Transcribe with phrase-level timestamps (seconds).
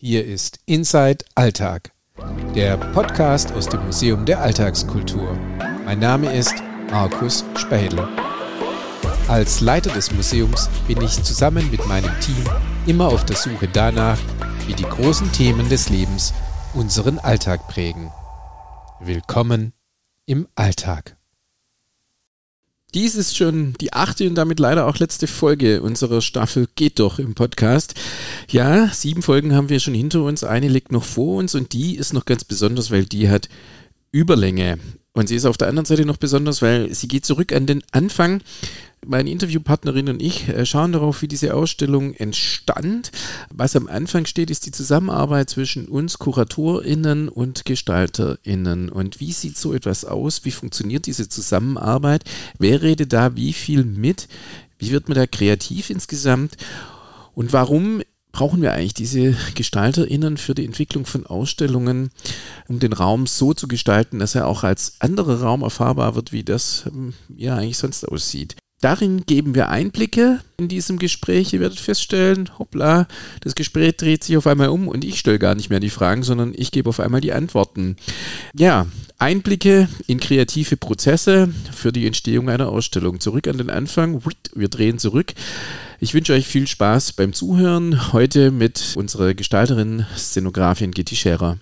[0.00, 1.90] Hier ist Inside Alltag,
[2.54, 5.36] der Podcast aus dem Museum der Alltagskultur.
[5.84, 6.54] Mein Name ist
[6.88, 8.08] Markus Spähle.
[9.26, 12.44] Als Leiter des Museums bin ich zusammen mit meinem Team
[12.86, 14.20] immer auf der Suche danach,
[14.68, 16.32] wie die großen Themen des Lebens
[16.74, 18.12] unseren Alltag prägen.
[19.00, 19.72] Willkommen
[20.26, 21.17] im Alltag.
[22.94, 27.18] Dies ist schon die achte und damit leider auch letzte Folge unserer Staffel Geht doch
[27.18, 27.94] im Podcast.
[28.50, 31.96] Ja, sieben Folgen haben wir schon hinter uns, eine liegt noch vor uns und die
[31.96, 33.50] ist noch ganz besonders, weil die hat
[34.10, 34.78] Überlänge.
[35.12, 37.82] Und sie ist auf der anderen Seite noch besonders, weil sie geht zurück an den
[37.92, 38.40] Anfang
[39.06, 43.10] meine Interviewpartnerin und ich äh, schauen darauf, wie diese Ausstellung entstand.
[43.50, 48.88] Was am Anfang steht, ist die Zusammenarbeit zwischen uns KuratorInnen und GestalterInnen.
[48.88, 50.44] Und wie sieht so etwas aus?
[50.44, 52.24] Wie funktioniert diese Zusammenarbeit?
[52.58, 54.28] Wer redet da wie viel mit?
[54.78, 56.56] Wie wird man da kreativ insgesamt?
[57.34, 62.10] Und warum brauchen wir eigentlich diese GestalterInnen für die Entwicklung von Ausstellungen,
[62.68, 66.44] um den Raum so zu gestalten, dass er auch als anderer Raum erfahrbar wird, wie
[66.44, 68.56] das ähm, ja eigentlich sonst aussieht.
[68.80, 71.52] Darin geben wir Einblicke in diesem Gespräch.
[71.52, 73.08] Ihr werdet feststellen, hoppla,
[73.40, 76.22] das Gespräch dreht sich auf einmal um und ich stelle gar nicht mehr die Fragen,
[76.22, 77.96] sondern ich gebe auf einmal die Antworten.
[78.54, 78.86] Ja,
[79.18, 83.18] Einblicke in kreative Prozesse für die Entstehung einer Ausstellung.
[83.18, 84.22] Zurück an den Anfang.
[84.54, 85.34] Wir drehen zurück.
[85.98, 88.12] Ich wünsche euch viel Spaß beim Zuhören.
[88.12, 91.58] Heute mit unserer Gestalterin, Szenografin Gitti Scherer.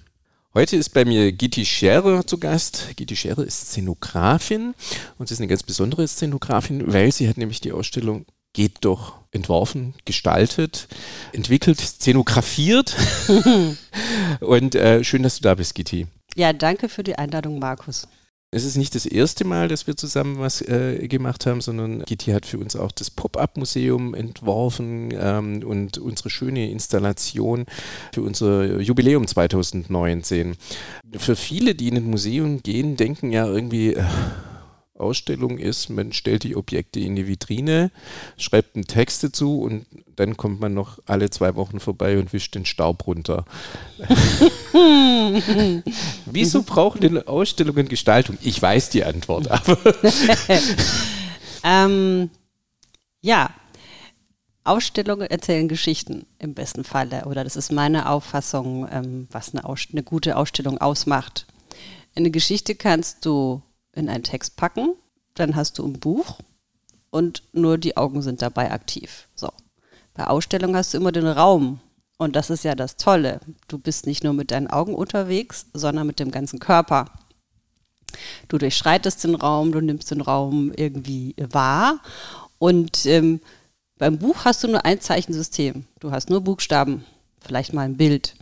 [0.57, 2.89] Heute ist bei mir Gitti Scherer zu Gast.
[2.97, 4.73] Gitti Scherer ist Szenografin
[5.19, 9.19] und sie ist eine ganz besondere Szenografin, weil sie hat nämlich die Ausstellung Geht doch
[9.33, 10.89] entworfen, gestaltet,
[11.35, 12.97] entwickelt, szenografiert.
[14.41, 16.07] und äh, schön, dass du da bist, Gitti.
[16.37, 18.09] Ja, danke für die Einladung, Markus.
[18.53, 22.31] Es ist nicht das erste Mal, dass wir zusammen was äh, gemacht haben, sondern Gitti
[22.31, 27.67] hat für uns auch das Pop-up-Museum entworfen ähm, und unsere schöne Installation
[28.15, 30.57] für unser Jubiläum 2019.
[31.17, 34.05] Für viele, die in ein Museum gehen, denken ja irgendwie, äh,
[34.99, 37.91] Ausstellung ist, man stellt die Objekte in die Vitrine,
[38.37, 42.55] schreibt einen Text dazu und dann kommt man noch alle zwei Wochen vorbei und wischt
[42.55, 43.45] den Staub runter.
[46.27, 48.39] Wieso brauchen denn Ausstellungen Gestaltung?
[48.43, 49.79] Ich weiß die Antwort, aber.
[51.65, 52.31] ähm,
[53.21, 53.51] ja,
[54.65, 57.25] Ausstellungen erzählen Geschichten im besten Falle.
[57.27, 61.47] Oder das ist meine Auffassung, ähm, was eine, eine gute Ausstellung ausmacht.
[62.15, 63.63] Eine Geschichte kannst du
[63.97, 64.95] in einen Text packen,
[65.35, 66.39] dann hast du ein Buch
[67.11, 69.29] und nur die Augen sind dabei aktiv.
[69.35, 69.49] So.
[70.15, 71.81] Bei Ausstellungen hast du immer den Raum
[72.19, 73.41] und das ist ja das Tolle.
[73.69, 77.07] Du bist nicht nur mit deinen Augen unterwegs, sondern mit dem ganzen Körper.
[78.49, 82.01] Du durchschreitest den Raum, du nimmst den Raum irgendwie wahr
[82.59, 83.41] und ähm,
[83.99, 85.85] beim Buch hast du nur ein Zeichensystem.
[86.01, 87.05] Du hast nur Buchstaben,
[87.41, 88.35] vielleicht mal ein Bild.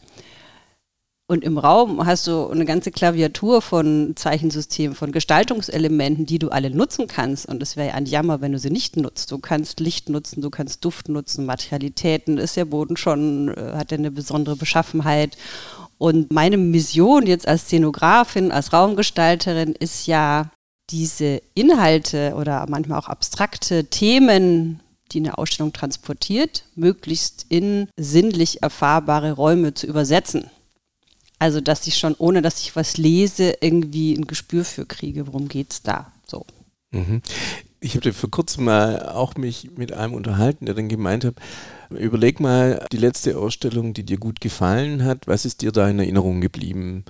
[1.27, 6.71] Und im Raum hast du eine ganze Klaviatur von Zeichensystemen, von Gestaltungselementen, die du alle
[6.71, 7.47] nutzen kannst.
[7.47, 9.33] Und es wäre ja ein Jammer, wenn du sie nicht nutzt.
[9.33, 12.37] Du kannst Licht nutzen, du kannst Duft nutzen, Materialitäten.
[12.37, 15.39] Ist der Boden schon, äh, hat er eine besondere Beschaffenheit.
[15.97, 20.51] Und meine Mission jetzt als Szenografin, als Raumgestalterin ist ja,
[20.91, 24.81] diese Inhalte oder manchmal auch abstrakte Themen,
[25.13, 30.51] die eine Ausstellung transportiert, möglichst in sinnlich erfahrbare Räume zu übersetzen.
[31.45, 35.47] Also, dass ich schon, ohne dass ich was lese, irgendwie ein Gespür für kriege, worum
[35.47, 36.11] geht es da.
[36.27, 36.47] So.
[36.91, 37.21] Mhm.
[37.81, 41.35] Ich habe vor kurzem mal auch mich mit einem unterhalten, der dann gemeint hat,
[41.91, 45.99] überleg mal die letzte Ausstellung, die dir gut gefallen hat, was ist dir da in
[45.99, 47.05] Erinnerung geblieben?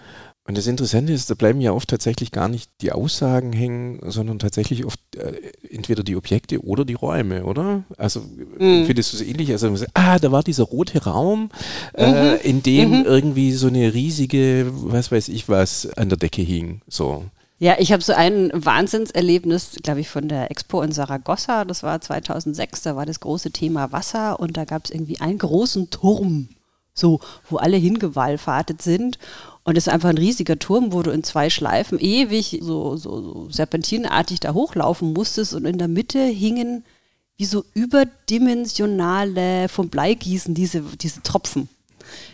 [0.46, 4.38] Und das Interessante ist, da bleiben ja oft tatsächlich gar nicht die Aussagen hängen, sondern
[4.38, 5.32] tatsächlich oft äh,
[5.70, 7.84] entweder die Objekte oder die Räume, oder?
[7.96, 8.84] Also mhm.
[8.84, 9.50] findest du es ähnlich?
[9.52, 11.48] Also, ah, da war dieser rote Raum,
[11.94, 12.40] äh, mhm.
[12.42, 13.04] in dem mhm.
[13.06, 16.82] irgendwie so eine riesige, was weiß ich was, an der Decke hing.
[16.88, 17.24] So.
[17.58, 21.64] Ja, ich habe so ein Wahnsinnserlebnis, glaube ich, von der Expo in Saragossa.
[21.64, 25.38] Das war 2006, da war das große Thema Wasser und da gab es irgendwie einen
[25.38, 26.50] großen Turm,
[26.92, 29.18] so, wo alle hingewallfahrtet sind.
[29.64, 33.22] Und es ist einfach ein riesiger Turm, wo du in zwei Schleifen ewig so, so,
[33.22, 36.84] so serpentinartig da hochlaufen musstest und in der Mitte hingen
[37.36, 41.68] wie so überdimensionale vom Bleigießen diese, diese Tropfen.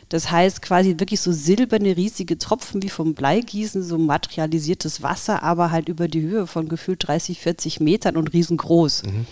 [0.08, 5.70] Das heißt quasi wirklich so silberne riesige Tropfen wie vom Bleigießen, so materialisiertes Wasser, aber
[5.70, 9.04] halt über die Höhe von gefühlt 30, 40 Metern und riesengroß.
[9.04, 9.26] Mhm.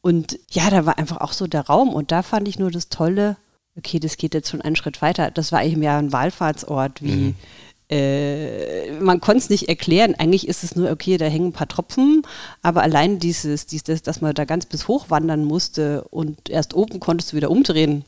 [0.00, 2.88] Und ja, da war einfach auch so der Raum und da fand ich nur das
[2.88, 3.36] Tolle,
[3.76, 5.30] okay, das geht jetzt schon einen Schritt weiter.
[5.30, 7.34] Das war eben ja ein Wallfahrtsort, wie mhm.
[7.90, 10.14] äh, man konnte es nicht erklären.
[10.14, 12.22] Eigentlich ist es nur, okay, da hängen ein paar Tropfen,
[12.62, 17.00] aber allein dieses, dieses, dass man da ganz bis hoch wandern musste und erst oben
[17.00, 18.04] konntest du wieder umdrehen,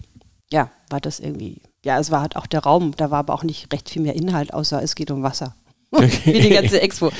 [0.50, 3.44] ja, war das irgendwie ja, es war halt auch der Raum, da war aber auch
[3.44, 5.54] nicht recht viel mehr Inhalt, außer es geht um Wasser.
[5.90, 6.20] Okay.
[6.24, 7.10] Wie die ganze Expo.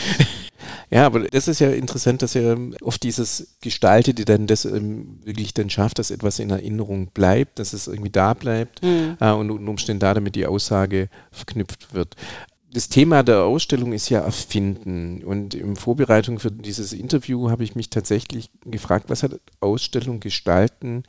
[0.91, 5.55] Ja, aber das ist ja interessant, dass ja oft dieses Gestaltete dann das ähm, wirklich
[5.55, 9.17] dann schafft, dass etwas in Erinnerung bleibt, dass es irgendwie da bleibt mhm.
[9.21, 12.17] äh, und unter Umständen da damit die Aussage verknüpft wird.
[12.71, 15.25] Das Thema der Ausstellung ist ja Erfinden.
[15.25, 21.05] Und in Vorbereitung für dieses Interview habe ich mich tatsächlich gefragt, was hat Ausstellung gestalten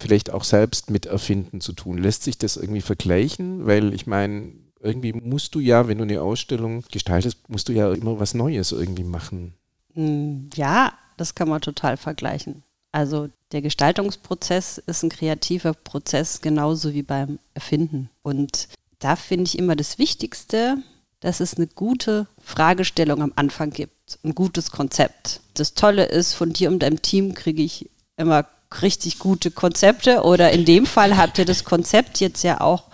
[0.00, 1.98] vielleicht auch selbst mit Erfinden zu tun?
[1.98, 3.66] Lässt sich das irgendwie vergleichen?
[3.66, 4.52] Weil ich meine,
[4.82, 8.72] irgendwie musst du ja, wenn du eine Ausstellung gestaltest, musst du ja immer was Neues
[8.72, 9.54] irgendwie machen.
[9.94, 12.62] Hm, ja, das kann man total vergleichen.
[12.90, 18.10] Also der Gestaltungsprozess ist ein kreativer Prozess, genauso wie beim Erfinden.
[18.22, 18.68] Und
[18.98, 20.76] da finde ich immer das Wichtigste,
[21.20, 25.40] dass es eine gute Fragestellung am Anfang gibt, ein gutes Konzept.
[25.54, 28.46] Das Tolle ist, von dir und deinem Team kriege ich immer
[28.82, 32.84] richtig gute Konzepte oder in dem Fall habt ihr das Konzept jetzt ja auch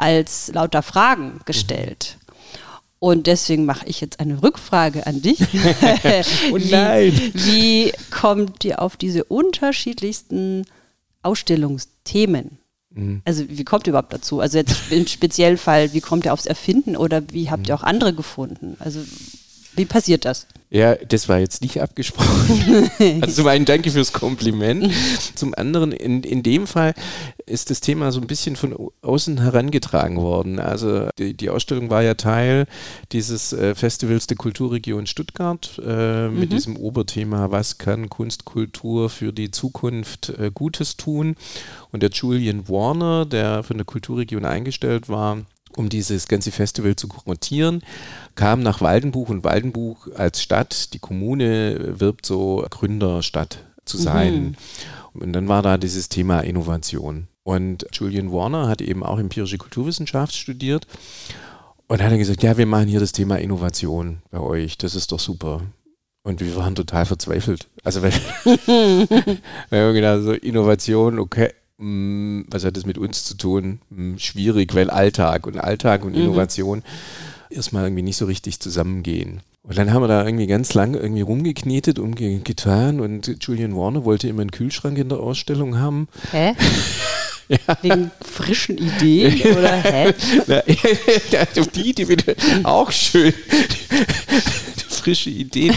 [0.00, 2.18] als lauter Fragen gestellt.
[2.98, 5.40] Und deswegen mache ich jetzt eine Rückfrage an dich.
[6.52, 7.12] oh nein.
[7.16, 10.66] Wie, wie kommt ihr auf diese unterschiedlichsten
[11.22, 12.58] Ausstellungsthemen?
[12.90, 13.22] Mhm.
[13.24, 14.40] Also wie kommt ihr überhaupt dazu?
[14.40, 17.82] Also jetzt im speziellen Fall, wie kommt ihr aufs Erfinden oder wie habt ihr auch
[17.82, 18.76] andere gefunden?
[18.80, 19.00] Also
[19.76, 20.46] wie passiert das?
[20.72, 22.90] Ja, das war jetzt nicht abgesprochen.
[23.20, 24.92] also zum einen danke fürs Kompliment.
[25.34, 26.94] Zum anderen, in, in dem Fall
[27.44, 30.60] ist das Thema so ein bisschen von außen herangetragen worden.
[30.60, 32.66] Also die, die Ausstellung war ja Teil
[33.10, 36.38] dieses äh, Festivals der Kulturregion Stuttgart äh, mhm.
[36.38, 41.34] mit diesem Oberthema, was kann Kunstkultur für die Zukunft äh, Gutes tun?
[41.90, 45.38] Und der Julian Warner, der von der Kulturregion eingestellt war,
[45.80, 47.82] um dieses ganze Festival zu kuratieren,
[48.34, 54.56] kam nach Waldenbuch und Waldenbuch als Stadt, die Kommune wirbt so Gründerstadt zu sein.
[55.14, 55.20] Mhm.
[55.22, 57.26] Und dann war da dieses Thema Innovation.
[57.42, 60.86] Und Julian Warner hat eben auch empirische Kulturwissenschaft studiert
[61.88, 65.10] und hat dann gesagt, ja, wir machen hier das Thema Innovation bei euch, das ist
[65.10, 65.62] doch super.
[66.22, 67.68] Und wir waren total verzweifelt.
[67.82, 68.12] Also weil,
[69.70, 71.50] wir haben gedacht, so Innovation, okay,
[71.80, 73.80] hm, was hat das mit uns zu tun?
[73.94, 76.22] Hm, schwierig, weil Alltag und Alltag und mhm.
[76.22, 76.82] Innovation
[77.48, 79.40] erstmal irgendwie nicht so richtig zusammengehen.
[79.62, 84.28] Und dann haben wir da irgendwie ganz lang irgendwie rumgeknetet, umgetan und Julian Warner wollte
[84.28, 86.08] immer einen Kühlschrank in der Ausstellung haben.
[86.30, 86.54] Hä?
[87.48, 87.58] ja.
[87.82, 90.14] Wegen frischen Ideen oder hä?
[91.74, 93.34] Die, die wieder auch schön.
[94.88, 95.74] Frische Ideen.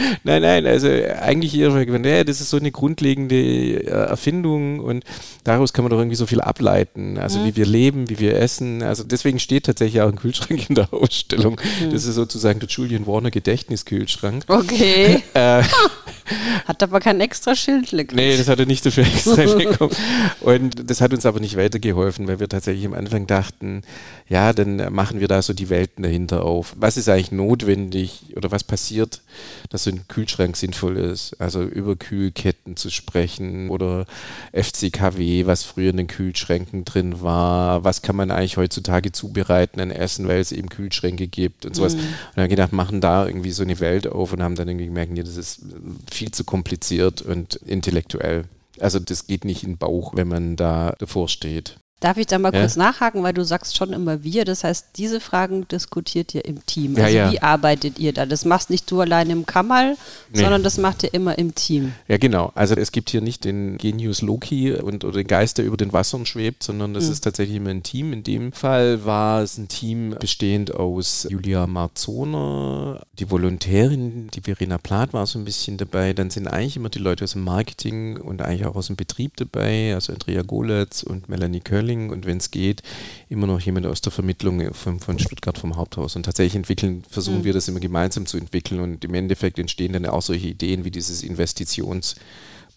[0.24, 5.04] nein, nein, also eigentlich eher, ja, das ist so eine grundlegende äh, Erfindung und
[5.44, 7.18] daraus kann man doch irgendwie so viel ableiten.
[7.18, 7.46] Also mhm.
[7.46, 8.82] wie wir leben, wie wir essen.
[8.82, 11.60] Also deswegen steht tatsächlich auch ein Kühlschrank in der Ausstellung.
[11.80, 11.90] Mhm.
[11.90, 14.44] Das ist sozusagen der Julian Warner Gedächtniskühlschrank.
[14.48, 15.22] Okay.
[15.34, 15.62] Äh,
[16.66, 18.14] hat aber kein extra Schild gekriegt.
[18.14, 19.94] Nee, das hat er nicht dafür extra bekommen.
[20.40, 23.82] Und das hat uns aber nicht weitergeholfen, weil wir tatsächlich am Anfang dachten,
[24.28, 26.74] ja, dann machen wir da so die Welten dahinter auf.
[26.78, 29.22] Was ist eigentlich notwendig oder was passiert,
[29.70, 31.40] dass so ein Kühlschrank sinnvoll ist?
[31.40, 34.06] Also über Kühlketten zu sprechen oder
[34.52, 37.84] FCKW, was früher in den Kühlschränken drin war.
[37.84, 41.94] Was kann man eigentlich heutzutage zubereiten an Essen, weil es eben Kühlschränke gibt und sowas.
[41.94, 42.00] Mhm.
[42.00, 44.68] Und dann haben wir gedacht, machen da irgendwie so eine Welt auf und haben dann
[44.68, 45.62] irgendwie gemerkt, nee, das ist
[46.10, 48.44] viel zu kompliziert und intellektuell.
[48.78, 51.78] Also das geht nicht in den Bauch, wenn man da davor steht.
[52.00, 52.60] Darf ich da mal ja.
[52.60, 54.46] kurz nachhaken, weil du sagst schon immer wir.
[54.46, 56.96] Das heißt, diese Fragen diskutiert ihr im Team.
[56.96, 57.32] Also ja, ja.
[57.32, 58.24] wie arbeitet ihr da?
[58.24, 59.96] Das machst nicht du allein im Kammerl,
[60.32, 60.40] nee.
[60.40, 61.92] sondern das macht ihr immer im Team.
[62.08, 62.52] Ja, genau.
[62.54, 65.92] Also es gibt hier nicht den Genius Loki und oder den Geist, der über den
[65.92, 67.12] Wassern schwebt, sondern das mhm.
[67.12, 68.14] ist tatsächlich immer ein Team.
[68.14, 74.78] In dem Fall war es ein Team bestehend aus Julia Marzoner, die Volontärin, die Verena
[74.78, 76.14] Plath war so ein bisschen dabei.
[76.14, 79.36] Dann sind eigentlich immer die Leute aus dem Marketing und eigentlich auch aus dem Betrieb
[79.36, 82.82] dabei, also Andrea Goletz und Melanie Kölling Lehrling und wenn es geht,
[83.28, 86.16] immer noch jemand aus der Vermittlung von, von Stuttgart vom Haupthaus.
[86.16, 87.44] Und tatsächlich entwickeln, versuchen mhm.
[87.44, 90.90] wir das immer gemeinsam zu entwickeln und im Endeffekt entstehen dann auch solche Ideen wie
[90.90, 92.16] dieses Investitions-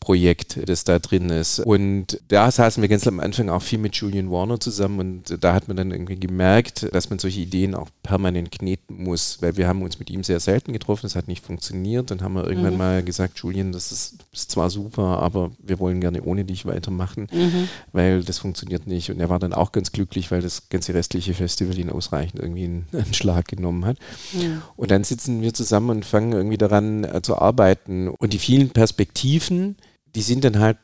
[0.04, 1.60] Projekt, das da drin ist.
[1.60, 5.54] Und da saßen wir ganz am Anfang auch viel mit Julian Warner zusammen und da
[5.54, 9.66] hat man dann irgendwie gemerkt, dass man solche Ideen auch permanent kneten muss, weil wir
[9.66, 12.12] haben uns mit ihm sehr selten getroffen, es hat nicht funktioniert.
[12.12, 12.80] Dann haben wir irgendwann mhm.
[12.80, 17.28] mal gesagt, Julian, das ist, ist, zwar super, aber wir wollen gerne ohne dich weitermachen,
[17.32, 17.70] mhm.
[17.94, 19.10] weil das funktioniert nicht.
[19.10, 22.66] Und er war dann auch ganz glücklich, weil das ganze restliche Festival ihn ausreichend irgendwie
[22.66, 23.98] einen, einen Schlag genommen hat.
[24.34, 24.62] Mhm.
[24.76, 28.10] Und dann sitzen wir zusammen und fangen irgendwie daran äh, zu arbeiten.
[28.10, 29.78] Und die vielen Perspektiven,
[30.16, 30.78] die sind dann halt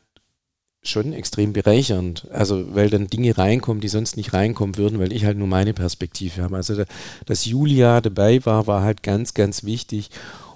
[0.82, 2.28] schon extrem bereichernd.
[2.32, 5.74] Also, weil dann Dinge reinkommen, die sonst nicht reinkommen würden, weil ich halt nur meine
[5.74, 6.56] Perspektive habe.
[6.56, 6.84] Also,
[7.26, 10.10] dass Julia dabei war, war halt ganz, ganz wichtig,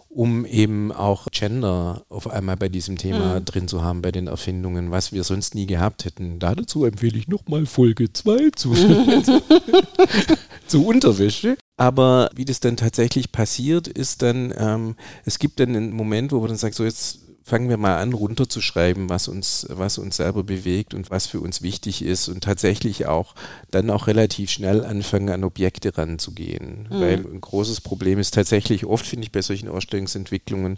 [0.07, 3.45] um eben auch Gender auf einmal bei diesem Thema Mhm.
[3.45, 6.37] drin zu haben, bei den Erfindungen, was wir sonst nie gehabt hätten.
[6.39, 8.73] Dazu empfehle ich nochmal Folge 2 zu,
[10.67, 11.57] zu Unterwäsche.
[11.77, 16.39] Aber wie das dann tatsächlich passiert, ist dann, ähm, es gibt dann einen Moment, wo
[16.39, 20.43] man dann sagt, so jetzt fangen wir mal an, runterzuschreiben, was uns, was uns selber
[20.43, 23.35] bewegt und was für uns wichtig ist und tatsächlich auch
[23.69, 26.87] dann auch relativ schnell anfangen, an Objekte ranzugehen.
[26.89, 26.99] Mhm.
[27.01, 30.77] Weil ein großes Problem ist tatsächlich, oft finde ich bei solchen Ausstellungsentwicklungen,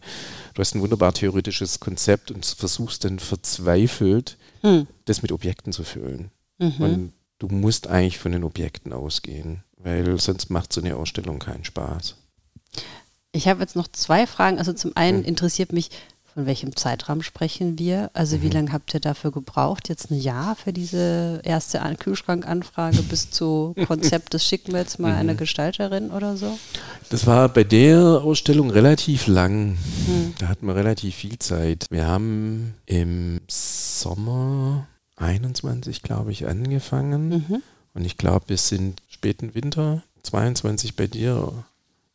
[0.55, 4.87] du hast ein wunderbar theoretisches Konzept und versuchst dann verzweifelt, Hm.
[5.05, 6.31] das mit Objekten zu füllen.
[6.57, 6.73] Mhm.
[6.79, 11.63] Und du musst eigentlich von den Objekten ausgehen, weil sonst macht so eine Ausstellung keinen
[11.65, 12.15] Spaß.
[13.31, 14.57] Ich habe jetzt noch zwei Fragen.
[14.57, 15.25] Also zum einen Hm.
[15.25, 15.89] interessiert mich,
[16.35, 18.11] von welchem Zeitraum sprechen wir?
[18.13, 18.41] Also Mhm.
[18.43, 19.87] wie lange habt ihr dafür gebraucht?
[19.89, 24.99] Jetzt ein Jahr für diese erste An- Kühlschrankanfrage bis zu Konzept, das schicken wir jetzt
[24.99, 25.17] mal Mhm.
[25.19, 26.59] einer Gestalterin oder so?
[27.09, 29.77] Das war bei der Ausstellung relativ lang.
[30.07, 30.33] Hm.
[30.37, 31.85] Da hatten wir relativ viel Zeit.
[31.89, 37.29] Wir haben im Sommer 21, glaube ich, angefangen.
[37.29, 37.63] Mhm.
[37.93, 41.53] Und ich glaube, wir sind späten Winter 22 bei dir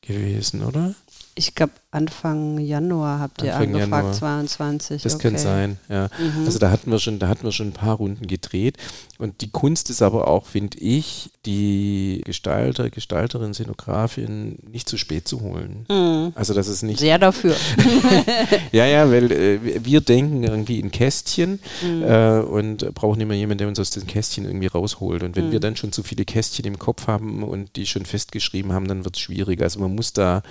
[0.02, 0.94] gewesen, oder?
[1.40, 4.12] Ich glaube, Anfang Januar habt ihr Anfang angefragt, Januar.
[4.12, 5.02] 22.
[5.02, 5.28] Das okay.
[5.30, 6.08] kann sein, ja.
[6.18, 6.44] Mhm.
[6.44, 8.76] Also da hatten wir schon, da hatten wir schon ein paar Runden gedreht.
[9.16, 15.26] Und die Kunst ist aber auch, finde ich, die Gestalter, Gestalterin, Szenografin nicht zu spät
[15.26, 15.86] zu holen.
[15.88, 16.32] Mhm.
[16.34, 17.56] Also dass es nicht Sehr dafür.
[18.72, 22.02] Ja, ja, weil äh, wir denken irgendwie in Kästchen Mhm.
[22.02, 25.22] äh, und brauchen immer jemanden, der uns aus den Kästchen irgendwie rausholt.
[25.22, 25.52] Und wenn Mhm.
[25.52, 29.04] wir dann schon zu viele Kästchen im Kopf haben und die schon festgeschrieben haben, dann
[29.06, 29.62] wird es schwierig.
[29.62, 30.42] Also man muss da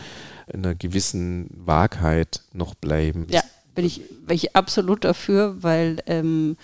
[0.54, 3.28] einer gewissen Wahrheit noch bleiben.
[3.30, 3.42] Ja,
[3.76, 6.58] bin ich, bin ich absolut dafür, weil, ähm,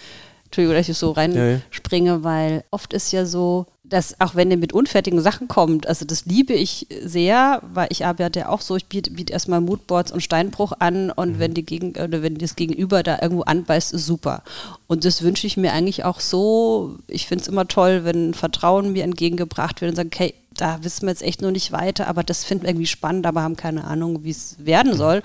[0.46, 1.42] Entschuldigung, dass ich so Ja, ja.
[1.62, 6.06] reinspringe, weil oft ist ja so, dass auch wenn ihr mit unfertigen Sachen kommt, also
[6.06, 10.12] das liebe ich sehr, weil ich arbeite ja auch so, ich biete, biete erstmal Moodboards
[10.12, 11.40] und Steinbruch an und Mhm.
[11.40, 14.42] wenn die gegen, oder wenn das Gegenüber da irgendwo anbeißt, ist super.
[14.88, 16.96] Und das wünsche ich mir eigentlich auch so.
[17.08, 21.04] Ich finde es immer toll, wenn Vertrauen mir entgegengebracht wird und sagen, okay, da wissen
[21.04, 23.84] wir jetzt echt nur nicht weiter, aber das finden wir irgendwie spannend, aber haben keine
[23.86, 25.22] Ahnung, wie es werden soll.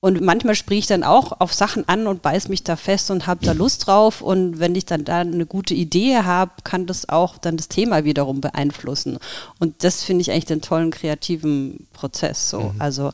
[0.00, 3.26] Und manchmal springe ich dann auch auf Sachen an und beiß mich da fest und
[3.26, 4.20] habe da Lust drauf.
[4.20, 8.04] Und wenn ich dann da eine gute Idee habe, kann das auch dann das Thema
[8.04, 9.18] wiederum beeinflussen.
[9.58, 12.50] Und das finde ich eigentlich den tollen kreativen Prozess.
[12.50, 12.72] So.
[12.78, 13.12] Also,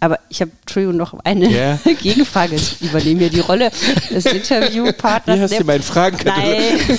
[0.00, 1.78] aber ich habe, Entschuldigung, noch eine Ja.
[2.02, 2.56] Gegenfrage.
[2.56, 3.70] Ich übernehme mir die Rolle
[4.10, 5.34] des Interviewpartners.
[5.36, 6.58] Hier hast du meinen Fragenkatalog.
[6.58, 6.98] Nein.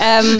[0.02, 0.38] ähm,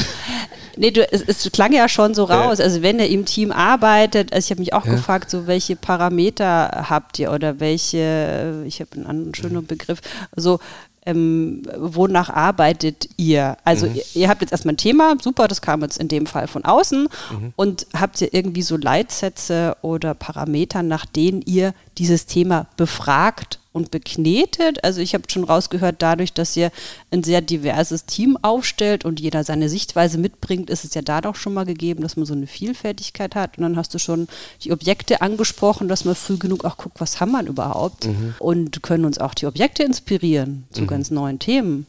[0.81, 2.59] nee, du, es, es klang ja schon so raus.
[2.59, 4.93] Also wenn ihr im Team arbeitet, also ich habe mich auch Ja.
[4.93, 10.01] gefragt, so welche Parameter habt ihr oder welche, ich habe einen anderen schönen Begriff,
[10.35, 10.59] so
[11.07, 13.57] ähm, wonach arbeitet ihr?
[13.65, 13.95] Also Mhm.
[13.95, 16.65] ihr, ihr habt jetzt erstmal ein Thema, super, das kam jetzt in dem Fall von
[16.65, 17.53] außen Mhm.
[17.57, 23.91] und habt ihr irgendwie so Leitsätze oder Parameter, nach denen ihr dieses Thema befragt und
[23.91, 24.83] beknetet?
[24.85, 26.71] Also ich habe schon rausgehört, dadurch, dass ihr
[27.11, 31.37] ein sehr diverses Team aufstellt und jeder seine Sichtweise mitbringt, ist es ja da doch
[31.37, 33.59] schon mal gegeben, dass man so eine Vielfältigkeit hat.
[33.59, 34.27] Und dann hast du schon
[34.62, 38.07] die Objekte angesprochen, dass man früh genug auch guckt, was haben wir überhaupt?
[38.39, 41.87] Und können uns auch die Objekte inspirieren zu ganz neuen Themen.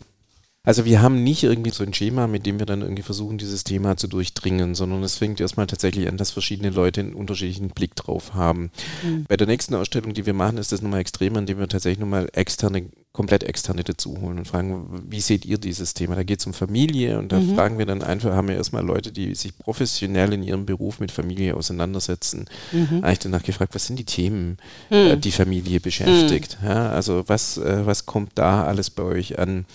[0.63, 3.63] Also wir haben nicht irgendwie so ein Schema, mit dem wir dann irgendwie versuchen, dieses
[3.63, 7.95] Thema zu durchdringen, sondern es fängt erstmal tatsächlich an, dass verschiedene Leute einen unterschiedlichen Blick
[7.95, 8.69] drauf haben.
[9.27, 12.29] Bei der nächsten Ausstellung, die wir machen, ist das nochmal extremer, indem wir tatsächlich nochmal
[12.33, 16.15] externe, komplett externe dazu holen und fragen, wie seht ihr dieses Thema?
[16.15, 19.11] Da geht es um Familie und da fragen wir dann einfach, haben wir erstmal Leute,
[19.11, 22.45] die sich professionell in ihrem Beruf mit Familie auseinandersetzen.
[23.01, 24.57] Eigentlich danach gefragt, was sind die Themen,
[24.91, 26.59] äh, die Familie beschäftigt?
[26.63, 29.65] Ja, also was, äh, was kommt da alles bei euch an?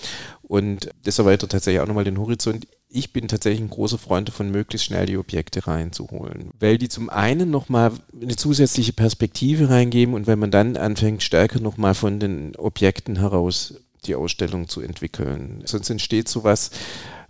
[0.48, 2.68] Und das erweitert tatsächlich auch nochmal den Horizont.
[2.88, 7.10] Ich bin tatsächlich ein großer Freund davon, möglichst schnell die Objekte reinzuholen, weil die zum
[7.10, 12.54] einen nochmal eine zusätzliche Perspektive reingeben und wenn man dann anfängt, stärker nochmal von den
[12.56, 13.74] Objekten heraus
[14.04, 15.62] die Ausstellung zu entwickeln.
[15.64, 16.70] Sonst entsteht sowas,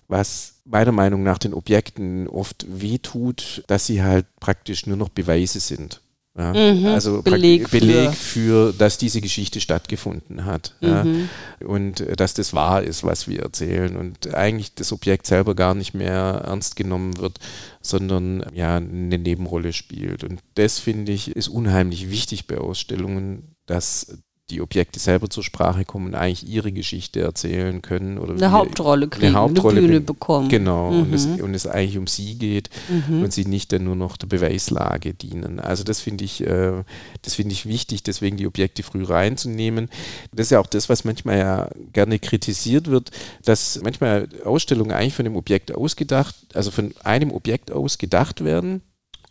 [0.09, 5.61] was meiner Meinung nach den Objekten oft wehtut, dass sie halt praktisch nur noch Beweise
[5.61, 6.03] sind.
[6.39, 10.75] Ja, Mhm, also Beleg Beleg, für- für, dass diese Geschichte stattgefunden hat.
[10.83, 11.29] Ja, Mhm.
[11.67, 15.75] und äh, dass das wahr ist, was wir erzählen und eigentlich das Objekt selber gar
[15.75, 17.39] nicht mehr ernst genommen wird,
[17.81, 20.25] sondern ja eine Nebenrolle spielt.
[20.25, 24.19] Und das finde ich ist unheimlich wichtig bei Ausstellungen, dass
[24.51, 29.09] die Objekte selber zur Sprache kommen und eigentlich ihre Geschichte erzählen können oder Eine Hauptrolle
[29.09, 30.49] kriegen, eine, Hauptrolle Bühne be- bekommen.
[30.49, 31.41] Genau, und, es, Mhm.
[31.41, 32.71] und es eigentlich um sie geht
[33.09, 35.59] und sie nicht dann nur noch der Beweislage dienen.
[35.59, 36.85] Also das finde ich, äh,
[37.23, 39.89] das finde ich wichtig, deswegen die Objekte früh reinzunehmen.
[40.33, 43.11] Das ist ja auch das, was manchmal ja gerne kritisiert wird,
[43.45, 48.83] dass manchmal Ausstellungen eigentlich von dem Objekt ausgedacht, also von einem Objekt aus gedacht werden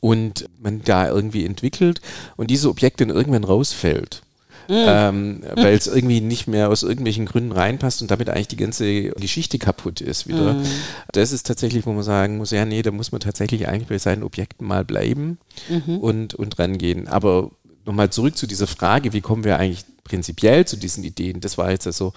[0.01, 2.01] und man da irgendwie entwickelt
[2.35, 4.23] und dieses Objekt dann irgendwann rausfällt.
[4.67, 4.85] Mhm.
[4.87, 9.09] Ähm, weil es irgendwie nicht mehr aus irgendwelchen Gründen reinpasst und damit eigentlich die ganze
[9.11, 10.53] Geschichte kaputt ist wieder.
[10.53, 10.63] Mhm.
[11.11, 13.97] Das ist tatsächlich, wo man sagen muss, ja, nee, da muss man tatsächlich eigentlich bei
[13.97, 15.37] seinen Objekten mal bleiben
[15.69, 15.97] mhm.
[15.97, 17.07] und, und rangehen.
[17.07, 17.51] Aber
[17.85, 21.41] nochmal zurück zu dieser Frage, wie kommen wir eigentlich prinzipiell zu diesen Ideen?
[21.41, 22.13] Das war jetzt also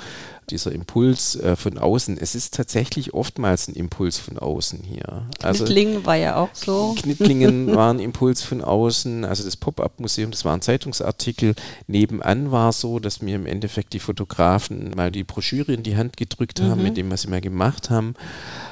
[0.50, 2.18] dieser Impuls äh, von außen.
[2.18, 5.26] Es ist tatsächlich oftmals ein Impuls von außen hier.
[5.42, 6.94] Also, Knittlingen war ja auch so.
[6.98, 9.24] Knittlingen war ein Impuls von außen.
[9.24, 11.54] Also das Pop-up-Museum, das war ein Zeitungsartikel.
[11.86, 16.16] Nebenan war so, dass mir im Endeffekt die Fotografen mal die Broschüre in die Hand
[16.16, 16.84] gedrückt haben, mhm.
[16.84, 18.14] mit dem, was sie mal gemacht haben.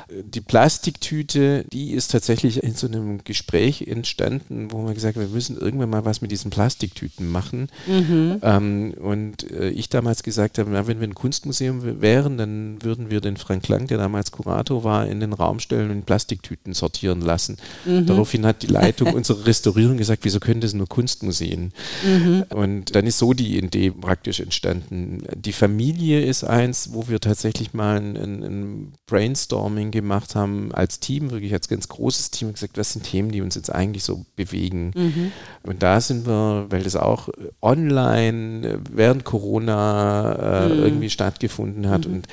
[0.09, 5.35] Die Plastiktüte, die ist tatsächlich in so einem Gespräch entstanden, wo man gesagt hat, wir
[5.35, 7.69] müssen irgendwann mal was mit diesen Plastiktüten machen.
[7.89, 8.39] Mhm.
[8.43, 11.66] Ähm, und äh, ich damals gesagt habe, na, wenn wir ein Kunstmuseum
[12.01, 15.91] wären, dann würden wir den Frank Lang, der damals Kurator war, in den Raum stellen
[15.91, 17.57] und Plastiktüten sortieren lassen.
[17.85, 18.07] Mhm.
[18.07, 21.73] Daraufhin hat die Leitung unserer Restaurierung gesagt, wieso können das nur Kunstmuseen?
[22.05, 22.45] Mhm.
[22.51, 25.25] Und dann ist so die Idee praktisch entstanden.
[25.35, 31.31] Die Familie ist eins, wo wir tatsächlich mal ein, ein Brainstorming gemacht haben als Team,
[31.31, 34.93] wirklich als ganz großes Team, gesagt, was sind Themen, die uns jetzt eigentlich so bewegen.
[34.95, 35.33] Mhm.
[35.63, 37.29] Und da sind wir, weil das auch
[37.63, 40.83] online während Corona äh, mhm.
[40.83, 41.56] irgendwie stattgefunden
[41.89, 42.15] hat mhm.
[42.15, 42.29] und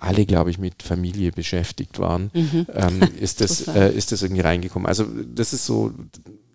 [0.00, 2.66] alle, glaube ich, mit Familie beschäftigt waren, mhm.
[2.74, 4.86] ähm, ist, das, äh, ist das irgendwie reingekommen.
[4.86, 5.92] Also das ist so,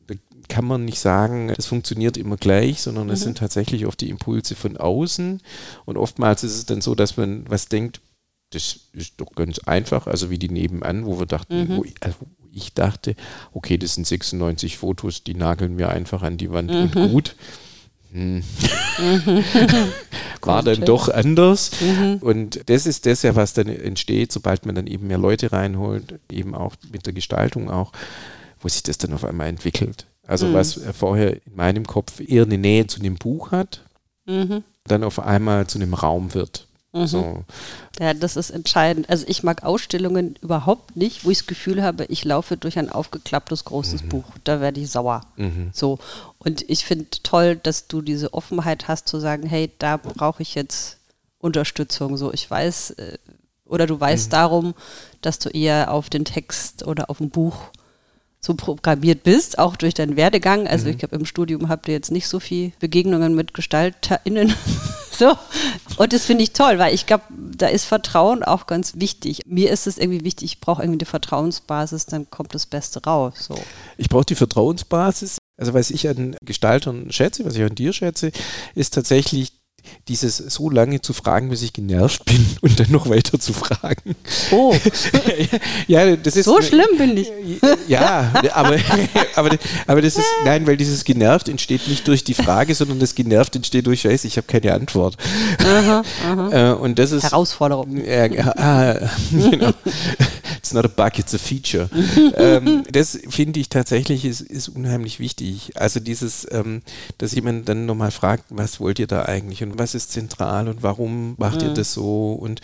[0.08, 0.16] da
[0.50, 3.26] kann man nicht sagen, es funktioniert immer gleich, sondern es mhm.
[3.26, 5.42] sind tatsächlich oft die Impulse von außen
[5.86, 8.02] und oftmals ist es dann so, dass man was denkt,
[8.52, 11.78] das ist doch ganz einfach, also wie die nebenan, wo wir dachten, mhm.
[11.78, 12.18] wo ich, also
[12.54, 13.16] ich, dachte,
[13.52, 16.78] okay, das sind 96 Fotos, die nageln wir einfach an die Wand mhm.
[16.78, 17.36] und gut.
[18.12, 18.44] Hm.
[20.42, 21.72] War dann doch anders.
[21.82, 22.18] Mhm.
[22.22, 26.20] Und das ist das ja, was dann entsteht, sobald man dann eben mehr Leute reinholt,
[26.32, 27.92] eben auch mit der Gestaltung auch,
[28.62, 30.06] wo sich das dann auf einmal entwickelt.
[30.26, 30.54] Also mhm.
[30.54, 33.82] was vorher in meinem Kopf eher eine Nähe zu einem Buch hat,
[34.26, 34.64] mhm.
[34.86, 36.67] dann auf einmal zu einem Raum wird.
[37.02, 37.08] Mhm.
[37.08, 37.44] So.
[38.00, 39.10] Ja, das ist entscheidend.
[39.10, 42.90] Also ich mag Ausstellungen überhaupt nicht, wo ich das Gefühl habe, ich laufe durch ein
[42.90, 44.10] aufgeklapptes großes mhm.
[44.10, 44.26] Buch.
[44.44, 45.22] Da werde ich sauer.
[45.36, 45.72] Mhm.
[45.74, 46.00] So.
[46.40, 50.56] Und ich finde toll, dass du diese Offenheit hast zu sagen, hey, da brauche ich
[50.56, 50.98] jetzt
[51.40, 52.18] Unterstützung.
[52.18, 53.18] So, ich weiß, äh,
[53.66, 54.32] oder du weißt mhm.
[54.32, 54.74] darum,
[55.22, 57.58] dass du eher auf den Text oder auf ein Buch
[58.40, 60.68] so programmiert bist, auch durch deinen Werdegang.
[60.68, 60.92] Also mhm.
[60.92, 64.54] ich glaube, im Studium habt ihr jetzt nicht so viel Begegnungen mit GestalterInnen.
[65.18, 65.38] so.
[65.98, 69.42] Und das finde ich toll, weil ich glaube, da ist Vertrauen auch ganz wichtig.
[69.46, 73.34] Mir ist es irgendwie wichtig, ich brauche irgendwie eine Vertrauensbasis, dann kommt das Beste raus.
[73.40, 73.56] So.
[73.98, 75.38] Ich brauche die Vertrauensbasis.
[75.60, 78.32] Also was ich an Gestaltern schätze, was ich an dir schätze,
[78.76, 79.54] ist tatsächlich
[80.08, 84.16] dieses so lange zu fragen, bis ich genervt bin und dann noch weiter zu fragen.
[84.52, 84.76] Oh.
[85.88, 86.46] ja, das ist.
[86.46, 87.32] So schlimm bin ich.
[87.88, 88.78] Ja, aber,
[89.36, 93.16] aber, aber das ist, nein, weil dieses genervt entsteht nicht durch die Frage, sondern das
[93.16, 95.16] genervt entsteht durch, Scheiße, ich habe keine Antwort.
[95.60, 96.72] Aha, aha.
[96.72, 97.24] Äh, und das ist.
[97.24, 98.04] Herausforderung.
[98.06, 98.26] Ja,
[98.58, 99.72] ah, genau.
[100.58, 101.90] It's not a bug, it's a feature.
[102.36, 105.72] ähm, das finde ich tatsächlich ist, ist unheimlich wichtig.
[105.76, 106.82] Also dieses, ähm,
[107.18, 110.84] dass jemand dann nochmal fragt, was wollt ihr da eigentlich und was ist zentral und
[110.84, 111.70] warum macht mhm.
[111.70, 112.34] ihr das so?
[112.34, 112.62] Und,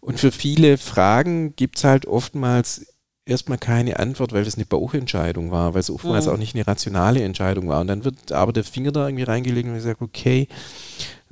[0.00, 2.86] und für viele Fragen gibt es halt oftmals
[3.26, 6.32] erstmal keine Antwort, weil das eine Bauchentscheidung war, weil es oftmals mhm.
[6.32, 7.80] auch nicht eine rationale Entscheidung war.
[7.80, 10.48] Und dann wird aber der Finger da irgendwie reingelegt und gesagt, okay,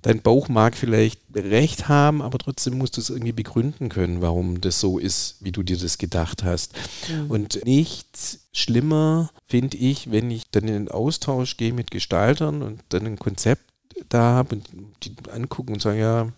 [0.05, 4.61] dein Bauch mag vielleicht recht haben, aber trotzdem musst du es irgendwie begründen können, warum
[4.61, 6.75] das so ist, wie du dir das gedacht hast.
[7.11, 7.31] Mhm.
[7.31, 12.83] Und nichts schlimmer finde ich, wenn ich dann in den Austausch gehe mit Gestaltern und
[12.91, 13.63] dann ein Konzept
[14.11, 14.69] da habe und
[15.05, 16.29] die angucken und sagen, ja,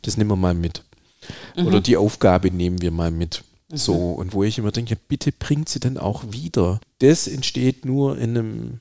[0.00, 0.82] das nehmen wir mal mit.
[1.56, 1.66] Mhm.
[1.66, 3.44] Oder die Aufgabe nehmen wir mal mit.
[3.70, 3.76] Mhm.
[3.76, 6.80] So, und wo ich immer denke, bitte bringt sie dann auch wieder.
[7.00, 8.80] Das entsteht nur in einem,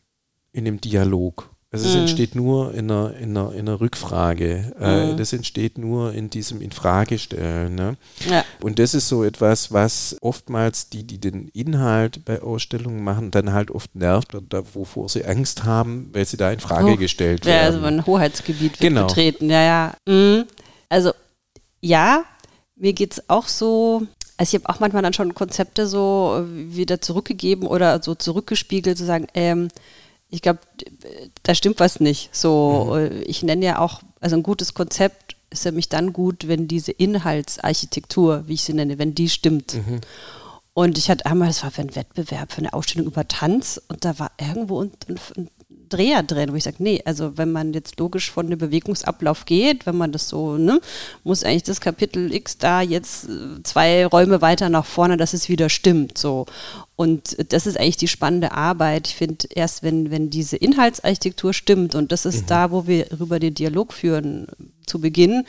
[0.54, 1.49] in einem Dialog.
[1.72, 2.02] Also es mhm.
[2.02, 4.74] entsteht nur in einer, in einer, in einer Rückfrage.
[4.80, 5.18] Äh, mhm.
[5.18, 7.76] das entsteht nur in diesem Infragestellen.
[7.76, 7.96] Ne?
[8.28, 8.44] Ja.
[8.62, 13.54] Und das ist so etwas, was oftmals die, die den Inhalt bei Ausstellungen machen, dann
[13.54, 16.98] halt oft nervt oder wovor sie Angst haben, weil sie da in Frage oh.
[16.98, 17.60] gestellt werden.
[17.60, 19.06] Ja, also ein Hoheitsgebiet wird genau.
[19.06, 19.48] betreten.
[19.52, 19.94] Ja, ja.
[20.08, 20.46] Mhm.
[20.90, 21.12] Also
[21.82, 22.24] ja,
[22.76, 24.02] mir geht es auch so,
[24.38, 29.06] also ich habe auch manchmal dann schon Konzepte so wieder zurückgegeben oder so zurückgespiegelt, zu
[29.06, 29.68] sagen, ähm,
[30.30, 30.60] ich glaube,
[31.44, 32.30] da stimmt was nicht.
[32.36, 33.24] So, mhm.
[33.26, 36.92] ich nenne ja auch, also ein gutes Konzept ist ja mich dann gut, wenn diese
[36.92, 39.76] Inhaltsarchitektur, wie ich sie nenne, wenn die stimmt.
[39.76, 40.02] Mhm.
[40.74, 44.06] Und ich hatte einmal, das war für einen Wettbewerb, für eine Ausstellung über Tanz und
[44.06, 45.50] da war irgendwo ein, ein,
[45.90, 49.86] Dreher drin, wo ich sage, nee, also wenn man jetzt logisch von dem Bewegungsablauf geht,
[49.86, 50.80] wenn man das so, ne,
[51.24, 55.50] muss eigentlich das Kapitel X da jetzt äh, zwei Räume weiter nach vorne, dass es
[55.50, 56.46] wieder stimmt, so.
[56.96, 59.08] Und das ist eigentlich die spannende Arbeit.
[59.08, 62.48] Ich finde, erst wenn, wenn diese Inhaltsarchitektur stimmt, und das ist mhm.
[62.48, 64.48] da, wo wir über den Dialog führen
[64.86, 65.46] zu Beginn,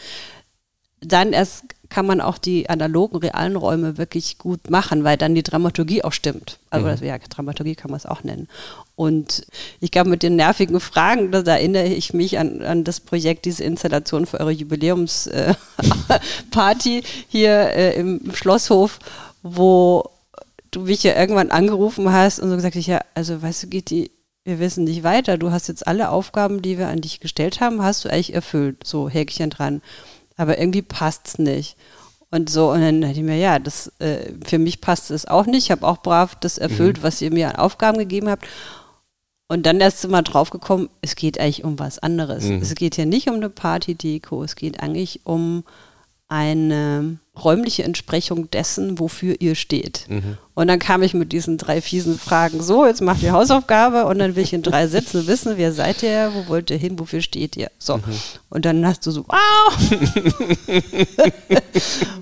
[1.00, 5.42] dann erst kann man auch die analogen, realen Räume wirklich gut machen, weil dann die
[5.42, 6.60] Dramaturgie auch stimmt.
[6.70, 6.90] Also mhm.
[6.90, 8.46] das, ja, Dramaturgie kann man es auch nennen.
[8.94, 9.44] Und
[9.80, 13.64] ich glaube, mit den nervigen Fragen, da, erinnere ich mich an, an das Projekt, diese
[13.64, 19.00] Installation für eure Jubiläumsparty äh, hier äh, im Schlosshof,
[19.42, 20.08] wo
[20.70, 23.90] du mich ja irgendwann angerufen hast und so gesagt hast, ja, also weißt du, geht
[23.90, 24.12] die,
[24.44, 25.38] wir wissen nicht weiter.
[25.38, 28.86] Du hast jetzt alle Aufgaben, die wir an dich gestellt haben, hast du eigentlich erfüllt.
[28.86, 29.82] So Häkchen dran
[30.40, 31.76] aber irgendwie passt es nicht.
[32.30, 35.44] Und so, und dann dachte ich mir, ja, das, äh, für mich passt es auch
[35.44, 35.64] nicht.
[35.64, 37.02] Ich habe auch brav das erfüllt, mhm.
[37.02, 38.46] was ihr mir an Aufgaben gegeben habt.
[39.48, 42.44] Und dann erst mal draufgekommen, es geht eigentlich um was anderes.
[42.44, 42.62] Mhm.
[42.62, 45.64] Es geht hier nicht um eine Party-Deko, es geht eigentlich um
[46.30, 50.06] eine räumliche Entsprechung dessen, wofür ihr steht.
[50.08, 50.38] Mhm.
[50.54, 54.20] Und dann kam ich mit diesen drei fiesen Fragen, so, jetzt macht ihr Hausaufgabe und
[54.20, 57.20] dann will ich in drei Sätzen wissen, wer seid ihr, wo wollt ihr hin, wofür
[57.20, 57.70] steht ihr.
[57.78, 57.96] So.
[57.96, 58.02] Mhm.
[58.48, 59.76] Und dann hast du so, wow!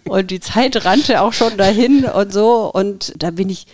[0.08, 2.70] und die Zeit rannte auch schon dahin und so.
[2.72, 3.66] Und da bin ich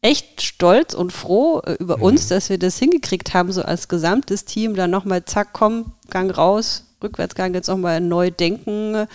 [0.00, 2.04] echt stolz und froh äh, über mhm.
[2.04, 6.34] uns, dass wir das hingekriegt haben, so als gesamtes Team, dann nochmal, zack, komm, Gang
[6.34, 9.06] raus, Rückwärtsgang, jetzt nochmal neu denken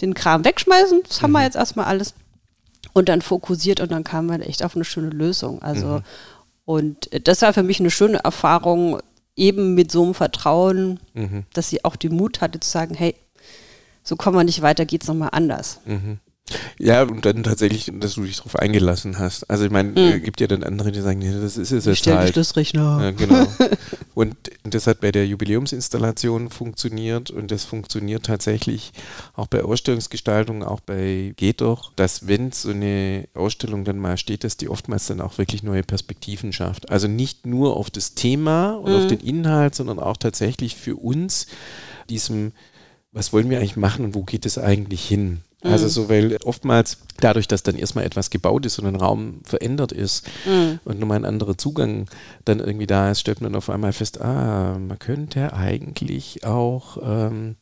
[0.00, 1.02] den Kram wegschmeißen.
[1.06, 1.44] Das haben wir mhm.
[1.44, 2.14] jetzt erstmal alles.
[2.92, 5.62] Und dann fokussiert und dann kam man echt auf eine schöne Lösung.
[5.62, 6.02] Also, mhm.
[6.64, 9.00] und das war für mich eine schöne Erfahrung,
[9.36, 11.44] eben mit so einem Vertrauen, mhm.
[11.54, 13.14] dass sie auch den Mut hatte zu sagen, hey,
[14.02, 15.80] so kommen wir nicht weiter, geht es nochmal anders.
[15.84, 16.18] Mhm.
[16.78, 19.48] Ja, und dann tatsächlich, dass du dich darauf eingelassen hast.
[19.50, 20.22] Also ich meine, mhm.
[20.22, 22.32] gibt ja dann andere, die sagen, nee, das ist es jetzt halt.
[22.32, 22.98] Schlussrechner.
[23.02, 23.46] Ja, genau.
[24.14, 28.92] und das hat bei der Jubiläumsinstallation funktioniert und das funktioniert tatsächlich
[29.34, 34.44] auch bei Ausstellungsgestaltung, auch bei Geht doch, dass wenn so eine Ausstellung dann mal steht,
[34.44, 36.90] dass die oftmals dann auch wirklich neue Perspektiven schafft.
[36.90, 38.98] Also nicht nur auf das Thema und mhm.
[38.98, 41.46] auf den Inhalt, sondern auch tatsächlich für uns
[42.08, 42.52] diesem,
[43.12, 45.42] was wollen wir eigentlich machen und wo geht es eigentlich hin?
[45.62, 45.90] Also mhm.
[45.90, 50.26] so, weil oftmals dadurch, dass dann erstmal etwas gebaut ist und ein Raum verändert ist
[50.46, 50.78] mhm.
[50.84, 52.06] und nochmal ein anderer Zugang
[52.44, 57.56] dann irgendwie da ist, stellt man auf einmal fest, ah, man könnte eigentlich auch ähm,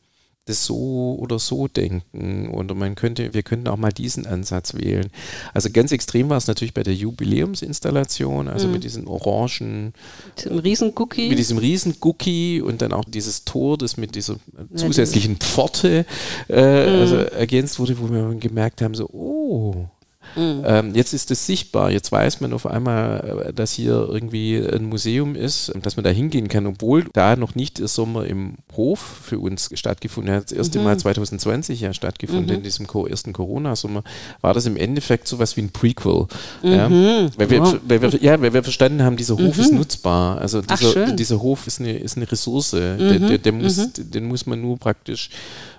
[0.46, 5.10] das so oder so denken oder man könnte, wir könnten auch mal diesen Ansatz wählen.
[5.52, 8.74] Also ganz extrem war es natürlich bei der Jubiläumsinstallation, also mhm.
[8.74, 9.92] mit diesen orangen,
[10.36, 11.28] mit diesem Riesengucki.
[11.28, 14.36] Mit diesem Riesengucki und dann auch dieses Tor, das mit dieser
[14.74, 16.06] zusätzlichen Pforte
[16.48, 17.00] äh, mhm.
[17.00, 19.88] also ergänzt wurde, wo wir gemerkt haben, so, oh,
[20.36, 20.62] Mhm.
[20.64, 21.90] Ähm, jetzt ist es sichtbar.
[21.90, 26.10] Jetzt weiß man auf einmal, äh, dass hier irgendwie ein Museum ist, dass man da
[26.10, 30.44] hingehen kann, obwohl da noch nicht der Sommer im Hof für uns stattgefunden hat.
[30.44, 30.84] Das erste mhm.
[30.84, 32.56] Mal 2020 ja stattgefunden, mhm.
[32.56, 34.02] in diesem ersten Corona-Sommer,
[34.40, 36.26] war das im Endeffekt so was wie ein Prequel.
[36.62, 36.88] Ja?
[36.88, 37.30] Mhm.
[37.36, 37.76] Weil, wir, wow.
[37.86, 39.78] weil, wir, ja, weil wir verstanden haben, dieser Hof ist mhm.
[39.78, 40.38] nutzbar.
[40.38, 42.72] Also dieser, Ach, dieser Hof ist eine, ist eine Ressource.
[42.72, 45.30] Der, der, der muss, den muss man nur praktisch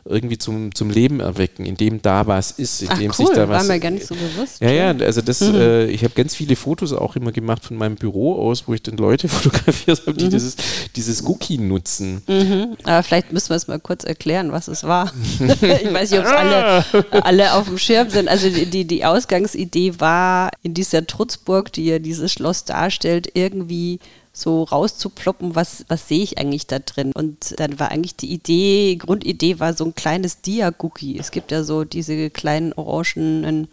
[0.10, 3.28] irgendwie zum, zum Leben erwecken, indem da was ist, indem Ach, cool.
[3.28, 3.68] sich da was.
[3.68, 4.62] War mir gar nicht so bewusst.
[4.62, 5.56] Ja, ja, also das, mhm.
[5.56, 8.82] äh, ich habe ganz viele Fotos auch immer gemacht von meinem Büro aus, wo ich
[8.84, 10.30] dann Leute fotografiert habe, die mhm.
[10.30, 10.56] dieses,
[10.96, 12.22] dieses Cookie nutzen.
[12.28, 12.78] Mhm.
[12.84, 15.12] Aber vielleicht müssen wir es mal kurz erklären, was es war.
[15.40, 16.86] ich weiß nicht, ob es alle,
[17.24, 18.28] alle auf dem Schirm sind.
[18.28, 24.00] Also die, die, die Ausgangsidee war in dieser Trutzburg, die ja dieses Schloss darstellt, irgendwie
[24.38, 27.12] so rauszuploppen, was, was sehe ich eigentlich da drin.
[27.12, 31.18] Und dann war eigentlich die Idee, Grundidee war so ein kleines Dia-Cookie.
[31.18, 33.68] Es gibt ja so diese kleinen orangenen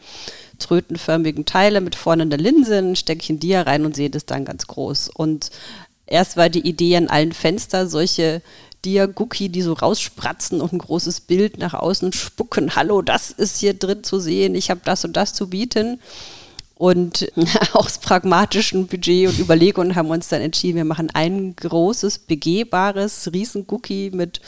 [0.59, 4.67] trötenförmigen Teile mit vorne einer Linse, ein Steckchen Dia rein und sehe das dann ganz
[4.67, 5.11] groß.
[5.11, 5.51] Und
[6.07, 8.41] erst war die Idee an allen Fenstern solche
[8.87, 12.75] Dia-Cookie, die so rausspratzen und ein großes Bild nach außen spucken.
[12.75, 16.01] Hallo, das ist hier drin zu sehen, ich habe das und das zu bieten.
[16.77, 17.31] Und
[17.73, 23.31] aus pragmatischen Budget und Überlegungen haben wir uns dann entschieden, wir machen ein großes, begehbares
[23.33, 24.41] Riesen-Cookie mit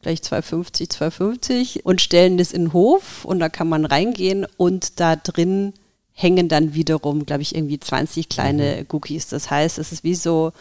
[0.00, 4.98] vielleicht 250, 250 und stellen das in den Hof und da kann man reingehen und
[4.98, 5.74] da drin
[6.12, 8.86] hängen dann wiederum, glaube ich, irgendwie 20 kleine mhm.
[8.92, 9.28] Cookies.
[9.28, 10.52] Das heißt, es ist wie so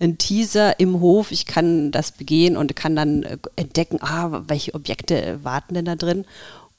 [0.00, 1.30] ein Teaser im Hof.
[1.30, 3.24] Ich kann das begehen und kann dann
[3.56, 6.24] entdecken, ah, welche Objekte warten denn da drin.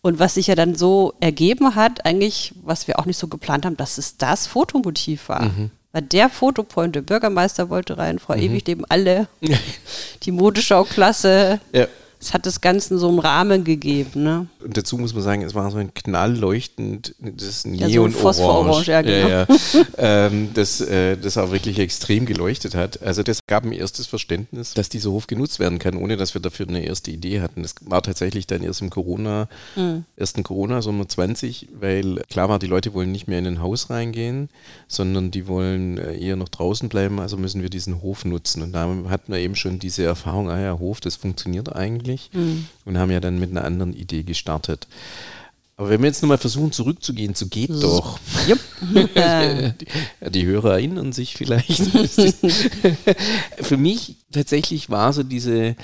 [0.05, 3.65] Und was sich ja dann so ergeben hat, eigentlich, was wir auch nicht so geplant
[3.65, 5.45] haben, dass es das Fotomotiv war.
[5.45, 5.71] Mhm.
[5.93, 8.41] Weil der Fotopoint, der Bürgermeister wollte rein, Frau mhm.
[8.41, 9.27] Ewig leben alle,
[10.21, 11.59] die Modeschauklasse.
[11.73, 11.87] Ja.
[12.25, 14.23] Es hat das Ganze so einen Rahmen gegeben.
[14.23, 14.47] Ne?
[14.63, 18.05] Und dazu muss man sagen, es war so ein knallleuchtend, das ist ein Ja, so
[18.05, 19.27] ein Neon-Orange, ja, genau.
[19.27, 22.99] ja, ja, ähm, das, äh, das auch wirklich extrem geleuchtet hat.
[23.03, 26.41] Also das gab ein erstes Verständnis, dass dieser Hof genutzt werden kann, ohne dass wir
[26.41, 27.61] dafür eine erste Idee hatten.
[27.61, 30.05] Das war tatsächlich dann erst im Corona, Mhm.
[30.15, 33.91] ersten Corona, Sommer 20, weil klar war, die Leute wollen nicht mehr in ein Haus
[33.91, 34.49] reingehen,
[34.88, 38.63] sondern die wollen äh, eher noch draußen bleiben, also müssen wir diesen Hof nutzen.
[38.63, 42.14] Und da hatten wir eben schon diese Erfahrung, ah ja, Hof, das funktioniert eigentlich
[42.86, 44.88] und haben ja dann mit einer anderen Idee gestartet.
[45.78, 48.19] Aber wenn wir jetzt nochmal versuchen zurückzugehen zu Geht doch.
[48.47, 48.60] Jupp.
[48.82, 49.73] die,
[50.30, 51.82] die Hörer erinnern sich vielleicht.
[53.60, 55.75] Für mich tatsächlich war so diese,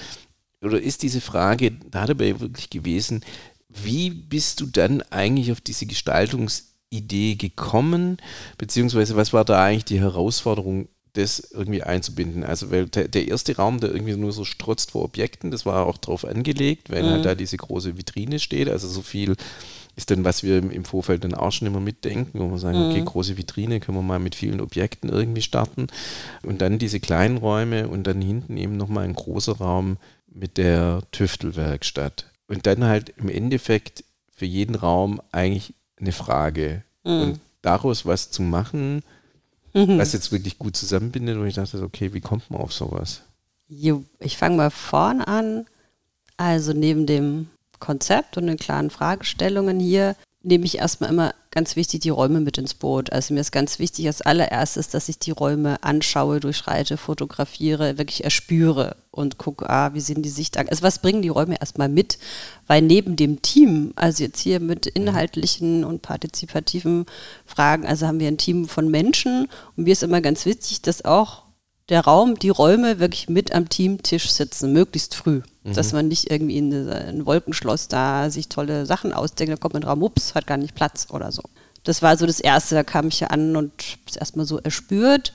[0.62, 3.22] oder ist diese Frage da dabei wirklich gewesen,
[3.68, 8.18] wie bist du dann eigentlich auf diese Gestaltungsidee gekommen,
[8.58, 12.44] beziehungsweise was war da eigentlich die Herausforderung, das irgendwie einzubinden?
[12.44, 15.86] Also, weil der, der erste Raum, der irgendwie nur so strotzt vor Objekten, das war
[15.86, 19.36] auch drauf angelegt, weil halt da diese große Vitrine steht, also so viel
[19.96, 22.90] ist dann, was wir im im Vorfeld dann auch schon immer mitdenken, wo wir sagen,
[22.90, 25.88] okay, große Vitrine, können wir mal mit vielen Objekten irgendwie starten.
[26.44, 29.98] Und dann diese kleinen Räume und dann hinten eben nochmal ein großer Raum
[30.34, 32.26] mit der Tüftelwerkstatt.
[32.48, 36.84] Und dann halt im Endeffekt für jeden Raum eigentlich eine Frage.
[37.04, 39.04] Und daraus was zu machen,
[39.74, 43.22] was jetzt wirklich gut zusammenbindet, und ich dachte, okay, wie kommt man auf sowas?
[43.68, 45.66] Ich fange mal vorn an.
[46.38, 52.00] Also neben dem Konzept und den klaren Fragestellungen hier nehme ich erstmal immer ganz wichtig
[52.00, 53.12] die Räume mit ins Boot.
[53.12, 58.24] Also mir ist ganz wichtig als allererstes, dass ich die Räume anschaue, durchschreite, fotografiere, wirklich
[58.24, 60.58] erspüre und gucke, ah, wie sind die Sicht.
[60.58, 62.18] Also was bringen die Räume erstmal mit?
[62.68, 67.06] Weil neben dem Team, also jetzt hier mit inhaltlichen und partizipativen
[67.46, 71.04] Fragen, also haben wir ein Team von Menschen und mir ist immer ganz wichtig, dass
[71.04, 71.44] auch
[71.90, 75.42] der Raum, die Räume wirklich mit am Teamtisch sitzen, möglichst früh.
[75.64, 79.84] Dass man nicht irgendwie in ein Wolkenschloss da sich tolle Sachen ausdenkt, da kommt man
[79.84, 81.44] Raum, ups, hat gar nicht Platz oder so.
[81.84, 83.72] Das war so das Erste, da kam ich ja an und
[84.08, 85.34] es erstmal so erspürt.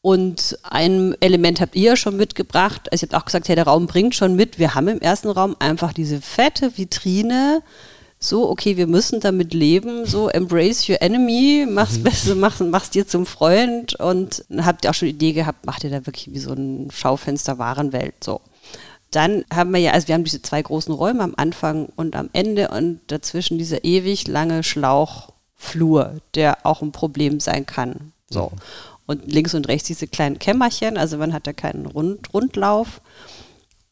[0.00, 2.90] Und ein Element habt ihr schon mitgebracht.
[2.90, 4.58] Also ihr habt auch gesagt, ja, der Raum bringt schon mit.
[4.58, 7.62] Wir haben im ersten Raum einfach diese fette Vitrine.
[8.24, 10.06] So, okay, wir müssen damit leben.
[10.06, 13.96] So, embrace your enemy, mach's besser, mach's, mach's dir zum Freund.
[13.96, 16.88] Und habt ihr auch schon die Idee gehabt, macht ihr da wirklich wie so ein
[16.92, 18.14] Schaufenster Warenwelt.
[18.22, 18.40] So.
[19.10, 22.30] Dann haben wir ja, also wir haben diese zwei großen Räume am Anfang und am
[22.32, 28.12] Ende und dazwischen dieser ewig lange Schlauchflur, der auch ein Problem sein kann.
[28.30, 28.52] So.
[29.04, 33.00] Und links und rechts diese kleinen Kämmerchen, also man hat da keinen Rund Rundlauf.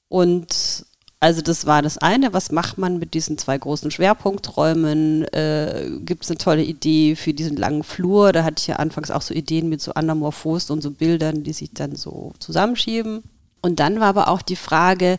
[0.07, 0.87] Und
[1.21, 5.25] also das war das eine, was macht man mit diesen zwei großen Schwerpunkträumen?
[5.35, 8.33] Äh, Gibt es eine tolle Idee für diesen langen Flur?
[8.33, 11.53] Da hatte ich ja anfangs auch so Ideen mit so Anamorphosen und so Bildern, die
[11.53, 13.23] sich dann so zusammenschieben.
[13.61, 15.19] Und dann war aber auch die Frage,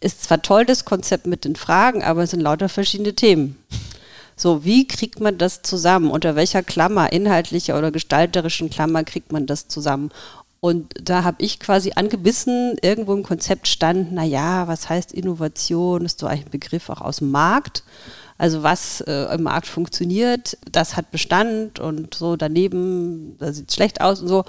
[0.00, 3.56] ist zwar toll das Konzept mit den Fragen, aber es sind lauter verschiedene Themen.
[4.36, 6.10] So, wie kriegt man das zusammen?
[6.10, 10.10] Unter welcher Klammer, inhaltlicher oder gestalterischen Klammer, kriegt man das zusammen?
[10.64, 16.04] Und da habe ich quasi angebissen, irgendwo im Konzept stand, naja, was heißt Innovation?
[16.04, 17.82] Ist so ein Begriff auch aus dem Markt.
[18.38, 23.74] Also was äh, im Markt funktioniert, das hat Bestand und so daneben, da sieht es
[23.74, 24.44] schlecht aus und so.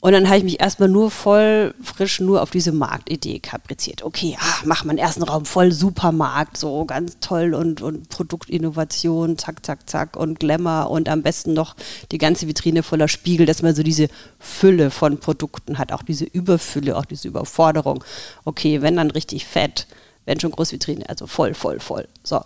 [0.00, 4.04] Und dann habe ich mich erstmal nur voll frisch nur auf diese Marktidee kapriziert.
[4.04, 9.38] Okay, ah, mach mal einen ersten Raum voll Supermarkt, so ganz toll und, und Produktinnovation,
[9.38, 11.74] zack, zack, zack und Glamour und am besten noch
[12.12, 14.08] die ganze Vitrine voller Spiegel, dass man so diese
[14.38, 18.04] Fülle von Produkten hat, auch diese Überfülle, auch diese Überforderung.
[18.44, 19.88] Okay, wenn dann richtig fett,
[20.26, 22.06] wenn schon Großvitrine, also voll, voll, voll.
[22.22, 22.40] So.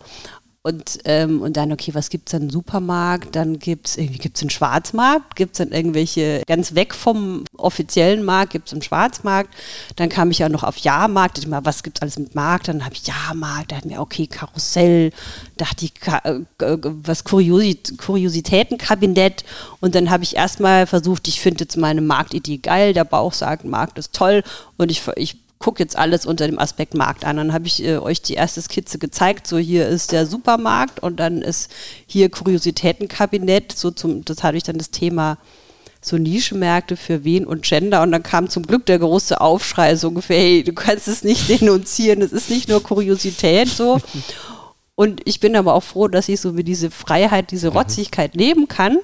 [0.64, 2.48] Und, ähm, und dann, okay, was gibt es dann?
[2.48, 7.44] Supermarkt, dann gibt es irgendwie gibt's einen Schwarzmarkt, gibt es dann irgendwelche, ganz weg vom
[7.57, 9.53] offiziellen Markt, gibt es einen Schwarzmarkt.
[9.96, 12.37] Dann kam ich ja noch auf Jahrmarkt, dachte ich mal, was gibt es alles mit
[12.37, 12.68] Markt?
[12.68, 15.11] Dann habe ich Jahrmarkt, da hatten wir, okay, Karussell,
[15.57, 19.44] dachte ich, Ka äh, was Kuriosit Kuriositätenkabinett.
[19.81, 23.64] Und dann habe ich erstmal versucht, ich finde jetzt meine Marktidee geil, der Bauch sagt,
[23.64, 24.44] Markt ist toll
[24.77, 27.37] und ich, ich gucke jetzt alles unter dem Aspekt Markt an.
[27.37, 29.46] Dann habe ich äh, euch die erste Skizze gezeigt.
[29.46, 31.70] So, hier ist der Supermarkt und dann ist
[32.07, 33.72] hier Kuriositätenkabinett.
[33.72, 35.38] So zum, das hatte ich dann das Thema
[36.03, 38.03] so Nischenmärkte für wen und Gender.
[38.03, 41.48] Und dann kam zum Glück der große Aufschrei, so ungefähr, hey, du kannst es nicht
[41.61, 44.01] denunzieren, es ist nicht nur Kuriosität so.
[44.94, 48.68] Und ich bin aber auch froh, dass ich so mit diese Freiheit, diese Rotzigkeit leben
[48.68, 48.98] kann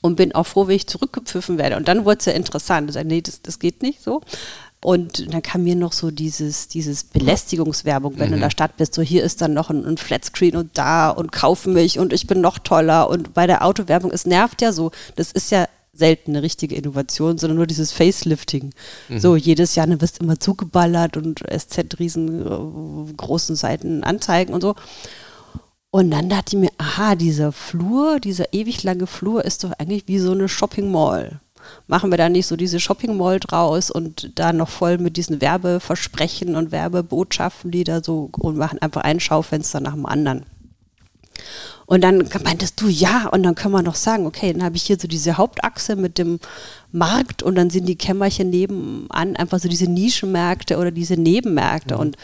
[0.00, 1.76] und bin auch froh, wenn ich zurückgepfiffen werde.
[1.76, 2.88] Und dann wurde es ja interessant.
[2.88, 4.22] Ich sage, nee, das, das geht nicht so.
[4.80, 8.94] Und dann kam mir noch so dieses, dieses Belästigungswerbung, wenn du in der Stadt bist,
[8.94, 12.28] so hier ist dann noch ein, ein Flatscreen und da und kauf mich und ich
[12.28, 13.10] bin noch toller.
[13.10, 14.92] Und bei der Autowerbung, es nervt ja so.
[15.16, 18.72] Das ist ja selten eine richtige Innovation, sondern nur dieses Facelifting.
[19.08, 19.18] Mhm.
[19.18, 24.60] So, jedes Jahr ne, wirst immer zugeballert und SZ riesen äh, großen Seiten anzeigen und
[24.60, 24.76] so.
[25.90, 30.06] Und dann dachte ich mir, aha, dieser Flur, dieser ewig lange Flur ist doch eigentlich
[30.06, 31.40] wie so eine Shopping Mall.
[31.86, 35.40] Machen wir da nicht so diese Shopping Mall draus und da noch voll mit diesen
[35.40, 40.44] Werbeversprechen und Werbebotschaften, die da so und machen einfach ein Schaufenster nach dem anderen.
[41.86, 44.82] Und dann meintest du, ja, und dann kann man noch sagen, okay, dann habe ich
[44.82, 46.38] hier so diese Hauptachse mit dem
[46.92, 51.94] Markt und dann sind die Kämmerchen nebenan einfach so diese Nischenmärkte oder diese Nebenmärkte.
[51.94, 52.00] Mhm.
[52.00, 52.16] Und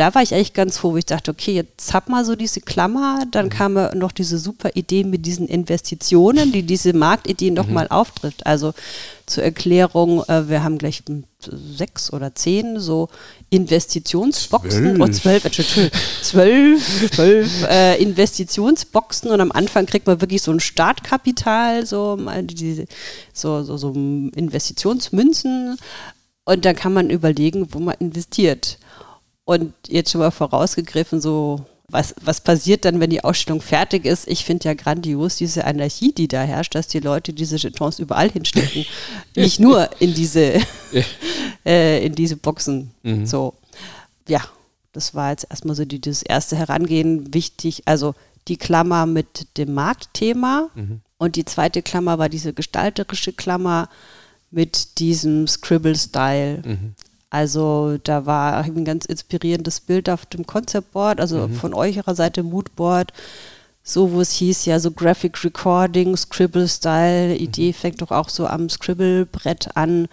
[0.00, 2.62] da war ich eigentlich ganz froh, wo ich dachte, okay, jetzt hab mal so diese
[2.62, 3.50] Klammer, dann mhm.
[3.50, 7.90] kam noch diese super Idee mit diesen Investitionen, die diese Marktideen nochmal mhm.
[7.90, 8.46] auftrifft.
[8.46, 8.72] Also
[9.26, 11.02] zur Erklärung, äh, wir haben gleich
[11.76, 13.10] sechs oder zehn so
[13.50, 15.00] Investitionsboxen, zwölf.
[15.00, 15.90] oh zwölf, Entschuldigung,
[16.22, 22.86] zwölf, zwölf äh, Investitionsboxen und am Anfang kriegt man wirklich so ein Startkapital, so, diese,
[23.34, 25.76] so, so, so Investitionsmünzen
[26.46, 28.78] und dann kann man überlegen, wo man investiert.
[29.50, 34.28] Und jetzt schon mal vorausgegriffen, so was, was passiert dann, wenn die Ausstellung fertig ist?
[34.28, 38.30] Ich finde ja grandios diese Anarchie, die da herrscht, dass die Leute diese Jetons überall
[38.30, 38.86] hinstecken.
[39.34, 40.60] Nicht nur in diese,
[41.66, 42.92] äh, in diese Boxen.
[43.02, 43.26] Mhm.
[43.26, 43.54] So,
[44.28, 44.40] ja,
[44.92, 47.34] das war jetzt erstmal so die, das erste Herangehen.
[47.34, 48.14] Wichtig, also
[48.46, 51.00] die Klammer mit dem Marktthema mhm.
[51.18, 53.88] und die zweite Klammer war diese gestalterische Klammer
[54.52, 56.62] mit diesem Scribble-Style.
[56.64, 56.94] Mhm.
[57.30, 61.54] Also da war ein ganz inspirierendes Bild auf dem Conceptboard, also mhm.
[61.54, 63.12] von eurer Seite Moodboard,
[63.84, 67.74] so wo es hieß, ja, so Graphic Recording, Scribble-Style, Idee mhm.
[67.74, 70.08] fängt doch auch so am Scribble-Brett an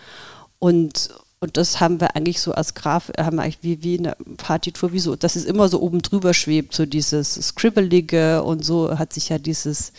[0.60, 4.16] und und das haben wir eigentlich so als Graf, haben wir eigentlich wie, wie eine
[4.38, 8.98] Partitur, wie so, dass es immer so oben drüber schwebt, so dieses Scribbelige und so
[8.98, 9.94] hat sich ja dieses,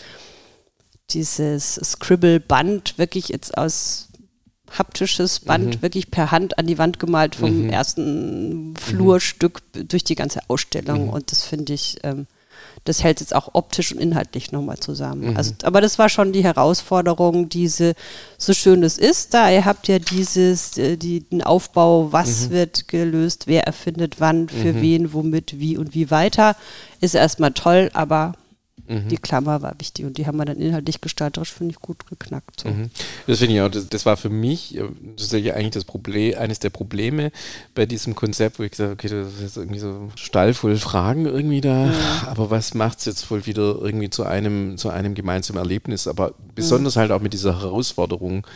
[1.10, 4.07] dieses Scribble-Band wirklich jetzt aus
[4.76, 5.82] haptisches Band mhm.
[5.82, 7.70] wirklich per Hand an die Wand gemalt vom mhm.
[7.70, 9.88] ersten Flurstück mhm.
[9.88, 11.04] durch die ganze Ausstellung.
[11.04, 11.10] Mhm.
[11.10, 12.26] Und das finde ich, ähm,
[12.84, 15.30] das hält jetzt auch optisch und inhaltlich nochmal zusammen.
[15.30, 15.36] Mhm.
[15.36, 17.94] Also, aber das war schon die Herausforderung, diese,
[18.36, 22.50] so schön es ist, da ihr habt ja dieses, äh, die, den Aufbau, was mhm.
[22.50, 26.56] wird gelöst, wer erfindet wann, für wen, womit, wie und wie weiter,
[27.00, 28.34] ist erstmal toll, aber
[28.86, 29.08] Mhm.
[29.08, 32.60] Die Klammer war wichtig und die haben wir dann inhaltlich gestalterisch, finde ich, gut geknackt.
[32.60, 32.68] So.
[32.68, 32.90] Mhm.
[33.26, 36.70] Das finde ich auch, das, das, war für mich, ja eigentlich das Problem, eines der
[36.70, 37.30] Probleme
[37.74, 40.76] bei diesem Konzept, wo ich gesagt habe, okay, das ist jetzt irgendwie so Stall voll
[40.76, 41.94] Fragen irgendwie da, mhm.
[42.26, 46.34] aber was macht es jetzt wohl wieder irgendwie zu einem, zu einem gemeinsamen Erlebnis, aber
[46.54, 47.00] besonders mhm.
[47.00, 48.46] halt auch mit dieser Herausforderung,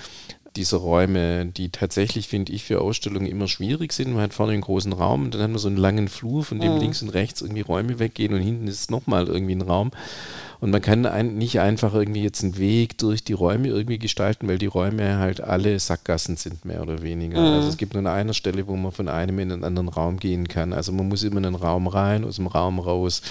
[0.57, 4.13] diese Räume, die tatsächlich, finde ich, für Ausstellungen immer schwierig sind.
[4.13, 6.75] Man hat vorne einen großen Raum, dann hat man so einen langen Flur, von dem
[6.75, 6.81] mhm.
[6.81, 9.91] links und rechts irgendwie Räume weggehen und hinten ist nochmal irgendwie ein Raum.
[10.61, 14.47] Und man kann ein, nicht einfach irgendwie jetzt einen Weg durch die Räume irgendwie gestalten,
[14.47, 17.41] weil die Räume halt alle Sackgassen sind, mehr oder weniger.
[17.41, 17.47] Mhm.
[17.47, 20.19] Also es gibt nur an einer Stelle, wo man von einem in einen anderen Raum
[20.19, 20.73] gehen kann.
[20.73, 23.23] Also man muss immer in einen Raum rein, aus dem Raum raus.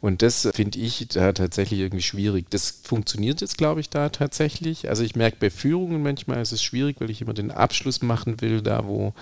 [0.00, 2.46] Und das finde ich da tatsächlich irgendwie schwierig.
[2.50, 4.88] Das funktioniert jetzt, glaube ich, da tatsächlich.
[4.88, 8.40] Also ich merke bei Führungen manchmal ist es schwierig, weil ich immer den Abschluss machen
[8.40, 9.12] will, da wo.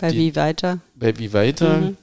[0.00, 0.78] Bei die, wie weiter?
[0.94, 1.80] Bei wie weiter.
[1.80, 1.96] Mhm.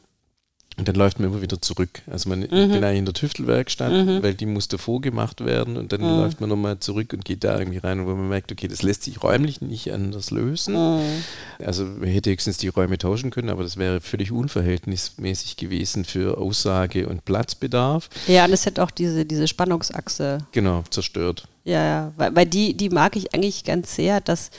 [0.80, 2.02] Und dann läuft man immer wieder zurück.
[2.10, 2.46] Also man, mhm.
[2.46, 4.24] ich bin eigentlich in der Tüftelwerkstatt, mhm.
[4.24, 6.22] weil die musste vorgemacht werden und dann mhm.
[6.22, 9.04] läuft man nochmal zurück und geht da irgendwie rein, wo man merkt, okay, das lässt
[9.04, 10.76] sich räumlich nicht anders lösen.
[10.76, 11.24] Mhm.
[11.64, 16.38] Also man hätte höchstens die Räume tauschen können, aber das wäre völlig unverhältnismäßig gewesen für
[16.38, 18.10] Aussage und Platzbedarf.
[18.28, 20.40] Ja, und es hätte auch diese, diese Spannungsachse.
[20.54, 21.46] Genau, zerstört.
[21.66, 24.50] Ja, ja, weil, weil die, die mag ich eigentlich ganz sehr, dass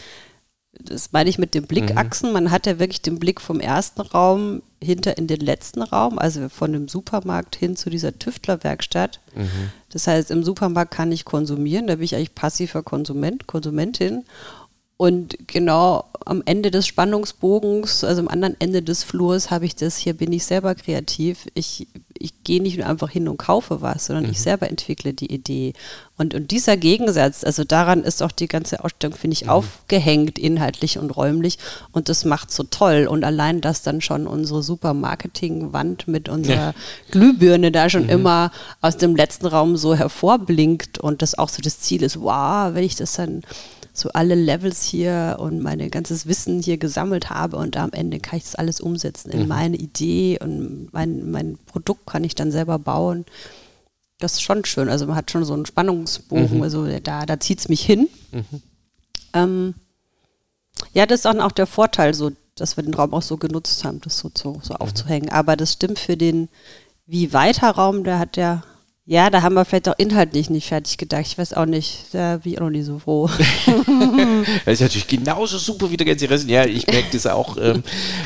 [0.85, 2.31] das meine ich mit den Blickachsen.
[2.31, 2.35] Mhm.
[2.35, 6.49] Man hat ja wirklich den Blick vom ersten Raum hinter in den letzten Raum, also
[6.49, 9.21] von dem Supermarkt hin zu dieser Tüftlerwerkstatt.
[9.35, 9.71] Mhm.
[9.91, 14.25] Das heißt, im Supermarkt kann ich konsumieren, da bin ich eigentlich passiver Konsument, Konsumentin.
[15.01, 19.97] Und genau am Ende des Spannungsbogens, also am anderen Ende des Flurs, habe ich das,
[19.97, 21.47] hier bin ich selber kreativ.
[21.55, 24.33] Ich, ich gehe nicht nur einfach hin und kaufe was, sondern mhm.
[24.33, 25.73] ich selber entwickle die Idee.
[26.19, 29.53] Und, und dieser Gegensatz, also daran ist auch die ganze Ausstellung, finde ich, mhm.
[29.53, 31.57] aufgehängt, inhaltlich und räumlich.
[31.93, 33.07] Und das macht so toll.
[33.09, 36.75] Und allein, dass dann schon unsere super Marketing-Wand mit unserer ja.
[37.11, 38.11] Glühbirne da schon mhm.
[38.11, 42.75] immer aus dem letzten Raum so hervorblinkt und das auch so das Ziel ist, wow,
[42.75, 43.41] wenn ich das dann
[44.01, 48.39] so alle Levels hier und mein ganzes Wissen hier gesammelt habe und am Ende kann
[48.39, 49.49] ich das alles umsetzen in mhm.
[49.49, 53.25] meine Idee und mein, mein Produkt kann ich dann selber bauen.
[54.19, 54.89] Das ist schon schön.
[54.89, 56.63] Also man hat schon so einen Spannungsbogen, mhm.
[56.63, 58.09] also da, da zieht es mich hin.
[58.33, 58.63] Mhm.
[59.33, 59.75] Ähm,
[60.93, 63.85] ja, das ist dann auch der Vorteil, so, dass wir den Raum auch so genutzt
[63.85, 64.81] haben, das so, so, so mhm.
[64.81, 65.29] aufzuhängen.
[65.31, 66.49] Aber das stimmt für den
[67.07, 68.63] wie weiter Raum, der hat ja
[69.11, 71.23] Ja, da haben wir vielleicht auch inhaltlich nicht fertig gedacht.
[71.27, 73.27] Ich weiß auch nicht, da bin ich auch noch nicht so froh.
[74.65, 76.49] das ist natürlich genauso super wie der ganze Rest.
[76.49, 77.83] Ja, ich merke das auch, ähm,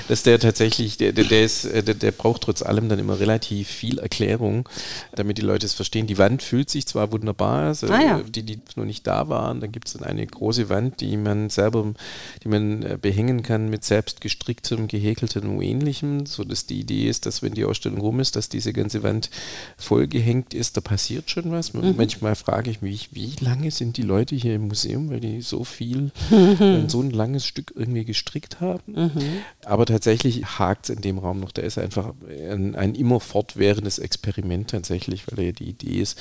[0.08, 3.68] dass der tatsächlich, der, der, ist, äh, der, der, braucht trotz allem dann immer relativ
[3.68, 4.68] viel Erklärung,
[5.14, 6.06] damit die Leute es verstehen.
[6.06, 8.20] Die Wand fühlt sich zwar wunderbar, also ah, ja.
[8.20, 11.48] die, die noch nicht da waren, dann gibt es dann eine große Wand, die man
[11.48, 11.94] selber,
[12.42, 17.24] die man äh, behängen kann mit selbst gestricktem, gehäkeltem und ähnlichem, sodass die Idee ist,
[17.24, 19.30] dass wenn die Ausstellung rum ist, dass diese ganze Wand
[19.78, 21.72] vollgehängt ist da passiert schon was.
[21.72, 21.94] Mhm.
[21.96, 25.64] Manchmal frage ich mich, wie lange sind die Leute hier im Museum, weil die so
[25.64, 26.10] viel,
[26.88, 28.92] so ein langes Stück irgendwie gestrickt haben.
[28.92, 29.22] Mhm.
[29.64, 31.52] Aber tatsächlich hakt es in dem Raum noch.
[31.52, 36.18] Da ist einfach ein, ein immer fortwährendes Experiment tatsächlich, weil ja die Idee ist,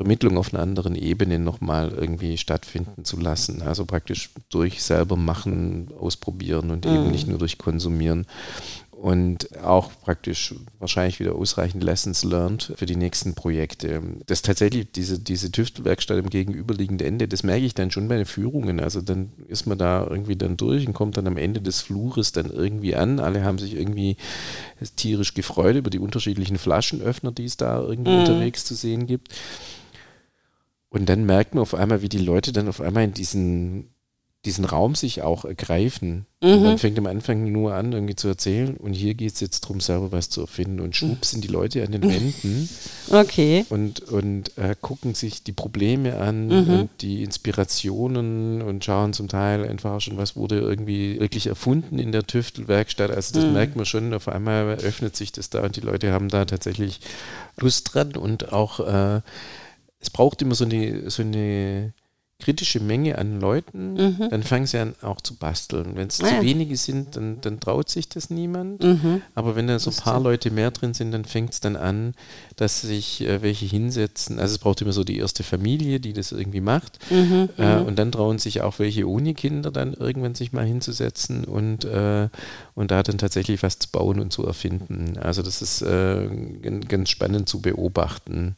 [0.00, 3.60] Vermittlung auf einer anderen Ebene nochmal irgendwie stattfinden zu lassen.
[3.60, 6.94] Also praktisch durch selber machen, ausprobieren und mhm.
[6.94, 8.26] eben nicht nur durch konsumieren
[9.00, 14.02] und auch praktisch wahrscheinlich wieder ausreichend Lessons learned für die nächsten Projekte.
[14.26, 18.26] Das tatsächlich, diese, diese Tüftelwerkstatt im gegenüberliegenden Ende, das merke ich dann schon bei den
[18.26, 18.78] Führungen.
[18.78, 22.32] Also dann ist man da irgendwie dann durch und kommt dann am Ende des Flures
[22.32, 23.20] dann irgendwie an.
[23.20, 24.18] Alle haben sich irgendwie
[24.96, 28.18] tierisch gefreut über die unterschiedlichen Flaschenöffner, die es da irgendwie mhm.
[28.18, 29.34] unterwegs zu sehen gibt.
[30.90, 33.94] Und dann merkt man auf einmal, wie die Leute dann auf einmal in diesen
[34.46, 36.24] diesen Raum sich auch ergreifen.
[36.42, 36.62] Mhm.
[36.62, 39.80] man fängt am Anfang nur an, irgendwie zu erzählen und hier geht es jetzt darum,
[39.80, 40.80] selber was zu erfinden.
[40.80, 42.66] Und schwupp sind die Leute an den Wänden
[43.10, 43.66] okay.
[43.68, 46.70] und, und äh, gucken sich die Probleme an mhm.
[46.70, 52.10] und die Inspirationen und schauen zum Teil einfach schon, was wurde irgendwie wirklich erfunden in
[52.10, 53.10] der Tüftelwerkstatt.
[53.10, 53.52] Also das mhm.
[53.52, 57.00] merkt man schon, auf einmal öffnet sich das da und die Leute haben da tatsächlich
[57.58, 59.20] Lust dran und auch äh,
[60.00, 61.92] es braucht immer so eine, so eine
[62.40, 64.28] kritische Menge an Leuten, mhm.
[64.30, 65.92] dann fangen sie an auch zu basteln.
[65.94, 66.42] Wenn es ah, zu ja.
[66.42, 68.82] wenige sind, dann, dann, traut sich das niemand.
[68.82, 69.22] Mhm.
[69.34, 72.14] Aber wenn da so ein paar Leute mehr drin sind, dann fängt es dann an,
[72.56, 74.38] dass sich äh, welche hinsetzen.
[74.38, 76.98] Also es braucht immer so die erste Familie, die das irgendwie macht.
[77.10, 77.50] Mhm.
[77.58, 77.86] Äh, mhm.
[77.86, 82.28] und dann trauen sich auch welche ohne Kinder dann irgendwann sich mal hinzusetzen und, äh,
[82.74, 85.18] und da dann tatsächlich was zu bauen und zu erfinden.
[85.18, 86.28] Also das ist äh,
[86.88, 88.56] ganz spannend zu beobachten.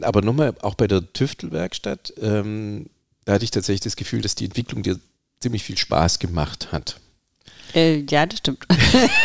[0.00, 2.86] Aber nochmal, auch bei der Tüftelwerkstatt, ähm,
[3.24, 4.98] da hatte ich tatsächlich das Gefühl, dass die Entwicklung dir
[5.40, 6.96] ziemlich viel Spaß gemacht hat.
[7.74, 8.66] Äh, ja, das stimmt.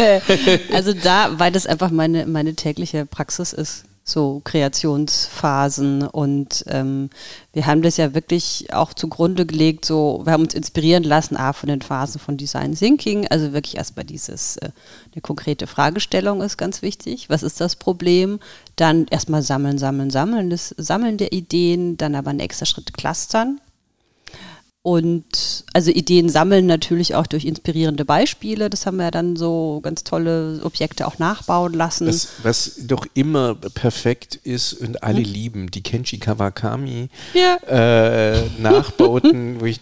[0.73, 7.09] also da, weil das einfach meine, meine tägliche Praxis ist so Kreationsphasen und ähm,
[7.53, 11.53] wir haben das ja wirklich auch zugrunde gelegt, so wir haben uns inspirieren lassen, ah,
[11.53, 14.71] von den Phasen von Design Thinking, also wirklich erstmal dieses, äh,
[15.13, 18.39] eine konkrete Fragestellung ist ganz wichtig, was ist das Problem,
[18.75, 23.61] dann erstmal sammeln, sammeln, sammeln, das Sammeln der Ideen, dann aber nächster Schritt clustern,
[24.81, 28.69] und also Ideen sammeln natürlich auch durch inspirierende Beispiele.
[28.69, 32.05] Das haben wir ja dann so ganz tolle Objekte auch nachbauen lassen.
[32.05, 35.25] Das, was doch immer perfekt ist und alle hm.
[35.25, 37.57] lieben, die Kenshi Kawakami ja.
[37.67, 39.81] äh, Nachbauten, wo ich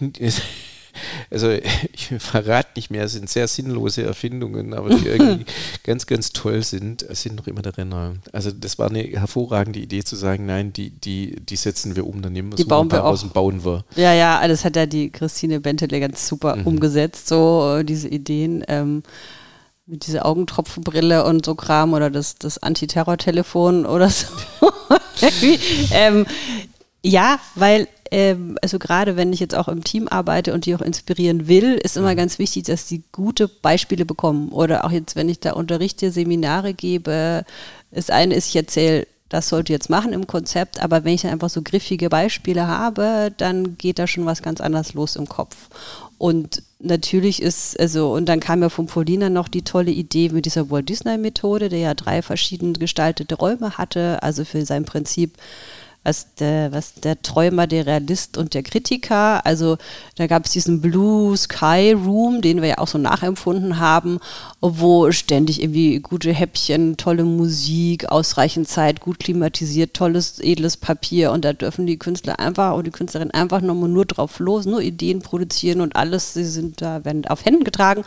[1.30, 1.50] also
[1.92, 5.44] ich verrate nicht mehr, es sind sehr sinnlose Erfindungen, aber die irgendwie
[5.84, 8.14] ganz, ganz toll sind, sind noch immer der Renner.
[8.32, 12.22] Also das war eine hervorragende Idee zu sagen, nein, die, die, die setzen wir um,
[12.22, 13.84] dann nehmen wir die bauen wir aus und bauen wir.
[13.96, 16.66] Ja, ja, das hat ja die Christine Bentele ganz super mhm.
[16.66, 18.64] umgesetzt, so äh, diese Ideen.
[18.68, 19.02] Ähm,
[19.88, 24.26] mit dieser Augentropfenbrille und so Kram oder das, das Antiterror-Telefon oder so.
[25.92, 26.26] ähm,
[27.02, 31.48] ja, weil also gerade wenn ich jetzt auch im Team arbeite und die auch inspirieren
[31.48, 32.16] will, ist immer mhm.
[32.16, 34.50] ganz wichtig, dass sie gute Beispiele bekommen.
[34.50, 37.44] Oder auch jetzt, wenn ich da unterrichte, Seminare gebe,
[37.90, 41.32] das eine ist, ich erzähle, das sollte jetzt machen im Konzept, aber wenn ich dann
[41.32, 45.68] einfach so griffige Beispiele habe, dann geht da schon was ganz anderes los im Kopf.
[46.16, 50.46] Und natürlich ist, also, und dann kam ja von Paulina noch die tolle Idee mit
[50.46, 55.36] dieser Walt Disney Methode, der ja drei verschieden gestaltete Räume hatte, also für sein Prinzip
[56.08, 59.44] was der, was der Träumer, der Realist und der Kritiker.
[59.44, 59.76] Also
[60.16, 64.18] da gab es diesen Blue Sky Room, den wir ja auch so nachempfunden haben,
[64.62, 71.44] wo ständig irgendwie gute Häppchen, tolle Musik, ausreichend Zeit, gut klimatisiert, tolles, edles Papier und
[71.44, 75.20] da dürfen die Künstler einfach und die Künstlerin einfach nochmal nur drauf los, nur Ideen
[75.20, 78.02] produzieren und alles, sie sind da, werden auf Händen getragen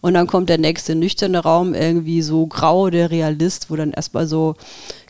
[0.00, 4.26] und dann kommt der nächste nüchterne Raum, irgendwie so grau, der Realist, wo dann erstmal
[4.26, 4.56] so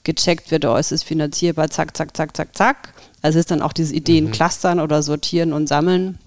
[0.04, 2.94] gecheckt wird, oh, es ist finanzierbar, zack, zack, zack, zack, zack.
[3.20, 4.30] Also ist dann auch diese Ideen mhm.
[4.32, 6.18] clustern oder sortieren und sammeln.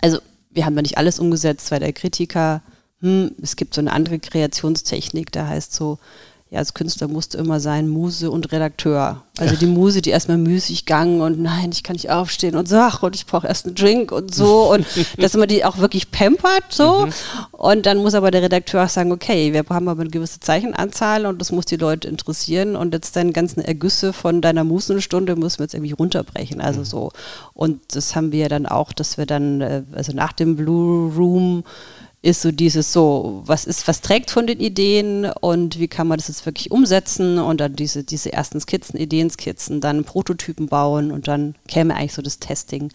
[0.00, 0.18] Also
[0.50, 2.62] wir haben ja nicht alles umgesetzt, weil der Kritiker,
[3.00, 5.98] hm, es gibt so eine andere Kreationstechnik, da heißt so,
[6.50, 9.22] ja, als Künstler musste immer sein Muse und Redakteur.
[9.38, 12.76] Also die Muse, die erstmal müßig gang und nein, ich kann nicht aufstehen und so,
[12.76, 14.68] ach, und ich brauche erst einen Drink und so.
[14.70, 14.84] Und
[15.16, 17.06] dass man die auch wirklich pampert so.
[17.06, 17.12] Mhm.
[17.52, 21.24] Und dann muss aber der Redakteur auch sagen, okay, wir haben aber eine gewisse Zeichenanzahl
[21.24, 22.74] und das muss die Leute interessieren.
[22.74, 26.60] Und jetzt deine ganzen Ergüsse von deiner Musenstunde müssen wir jetzt irgendwie runterbrechen.
[26.60, 26.84] Also mhm.
[26.84, 27.10] so.
[27.54, 31.64] Und das haben wir dann auch, dass wir dann, äh, also nach dem Blue Room,
[32.22, 36.18] ist so dieses so, was ist, was trägt von den Ideen und wie kann man
[36.18, 41.28] das jetzt wirklich umsetzen und dann diese, diese ersten Skizzen, Ideenskizzen, dann Prototypen bauen und
[41.28, 42.92] dann käme eigentlich so das Testing.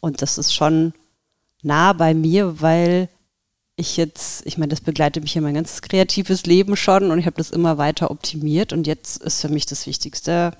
[0.00, 0.92] Und das ist schon
[1.62, 3.08] nah bei mir, weil
[3.76, 7.26] ich jetzt, ich meine, das begleitet mich ja mein ganzes kreatives Leben schon und ich
[7.26, 10.52] habe das immer weiter optimiert und jetzt ist für mich das Wichtigste,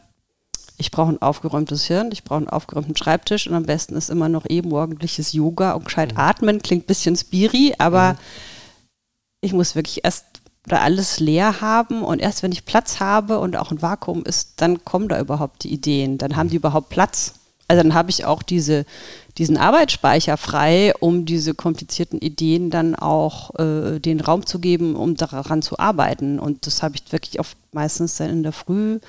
[0.78, 4.28] ich brauche ein aufgeräumtes Hirn, ich brauche einen aufgeräumten Schreibtisch und am besten ist immer
[4.28, 6.20] noch eben morgendliches Yoga und gescheit mhm.
[6.20, 6.62] atmen.
[6.62, 8.18] Klingt ein bisschen spiri, aber mhm.
[9.40, 10.24] ich muss wirklich erst
[10.66, 14.60] da alles leer haben und erst wenn ich Platz habe und auch ein Vakuum ist,
[14.60, 16.60] dann kommen da überhaupt die Ideen, dann haben die mhm.
[16.60, 17.34] überhaupt Platz.
[17.66, 18.86] Also dann habe ich auch diese,
[19.36, 25.16] diesen Arbeitsspeicher frei, um diese komplizierten Ideen dann auch äh, den Raum zu geben, um
[25.16, 26.38] daran zu arbeiten.
[26.38, 29.00] Und das habe ich wirklich oft meistens dann in der Früh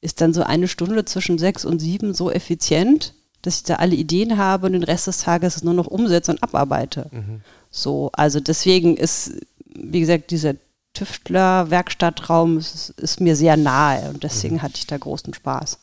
[0.00, 3.94] ist dann so eine Stunde zwischen sechs und sieben so effizient, dass ich da alle
[3.94, 7.06] Ideen habe und den Rest des Tages nur noch umsetze und abarbeite.
[7.10, 7.40] Mhm.
[7.70, 9.32] So, also deswegen ist,
[9.74, 10.54] wie gesagt, dieser
[10.92, 14.62] Tüftler-Werkstattraum ist, ist, mir sehr nahe und deswegen mhm.
[14.62, 15.78] hatte ich da großen Spaß.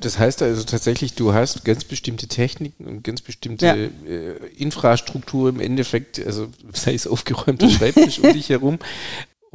[0.00, 3.74] Das heißt also tatsächlich, du hast ganz bestimmte Techniken und ganz bestimmte ja.
[3.74, 8.78] äh, Infrastruktur im Endeffekt, also sei es aufgeräumter Schreibtisch um dich herum,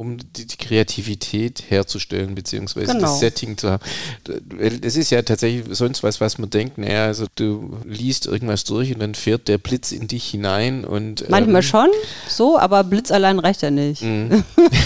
[0.02, 3.00] um die, die, Kreativität herzustellen, beziehungsweise genau.
[3.02, 3.82] das Setting zu haben.
[4.82, 8.92] Es ist ja tatsächlich sonst was, was man denkt, naja, also du liest irgendwas durch
[8.92, 11.28] und dann fährt der Blitz in dich hinein und.
[11.30, 11.88] Manchmal ähm, schon,
[12.28, 14.02] so, aber Blitz allein reicht ja nicht.
[14.02, 14.44] Mhm.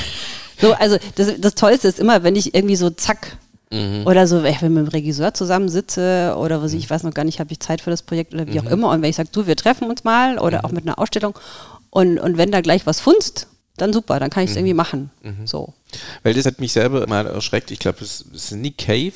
[0.60, 3.38] so, also das, das Tollste ist immer, wenn ich irgendwie so zack,
[3.70, 4.06] Mhm.
[4.06, 7.24] Oder so, wenn ich mit dem Regisseur zusammensitze oder was ich, ich weiß noch gar
[7.24, 8.66] nicht, habe ich Zeit für das Projekt oder wie mhm.
[8.66, 8.90] auch immer.
[8.90, 10.64] Und wenn ich sage, du, wir treffen uns mal oder mhm.
[10.64, 11.36] auch mit einer Ausstellung
[11.96, 14.60] und, und wenn da gleich was funzt, dann super, dann kann ich es mhm.
[14.60, 15.10] irgendwie machen.
[15.22, 15.46] Mhm.
[15.46, 15.72] So.
[16.22, 17.70] Weil das hat mich selber mal erschreckt.
[17.70, 19.12] Ich glaube, es ist Nick Cave,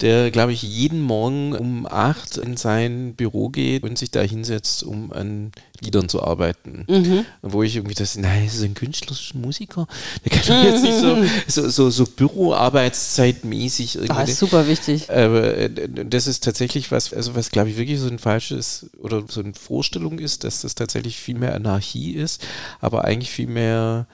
[0.00, 4.82] der, glaube ich, jeden Morgen um acht in sein Büro geht und sich da hinsetzt,
[4.82, 6.84] um an Liedern zu arbeiten.
[6.88, 7.26] Mhm.
[7.42, 9.86] Wo ich irgendwie das, nein, das ist ein künstlerischer Musiker.
[10.24, 14.14] Der kann doch jetzt nicht so, so, so, so Büroarbeitszeitmäßig irgendwie.
[14.14, 15.10] Das ist super wichtig.
[15.10, 19.24] Aber äh, das ist tatsächlich was, also was, glaube ich, wirklich so ein falsches oder
[19.28, 22.46] so eine Vorstellung ist, dass das tatsächlich viel mehr Anarchie ist,
[22.80, 24.06] aber eigentlich viel mehr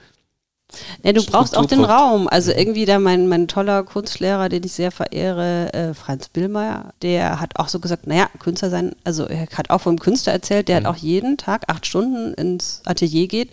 [1.03, 2.27] ja, du brauchst auch den Raum.
[2.27, 7.39] Also irgendwie da mein, mein toller Kunstlehrer, den ich sehr verehre, äh, Franz Billmeier, der
[7.39, 10.81] hat auch so gesagt, naja, Künstler sein, also er hat auch vom Künstler erzählt, der
[10.81, 10.85] mhm.
[10.85, 13.49] halt auch jeden Tag acht Stunden ins Atelier geht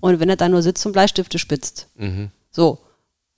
[0.00, 1.88] und wenn er da nur sitzt und Bleistifte spitzt.
[1.96, 2.30] Mhm.
[2.50, 2.78] So.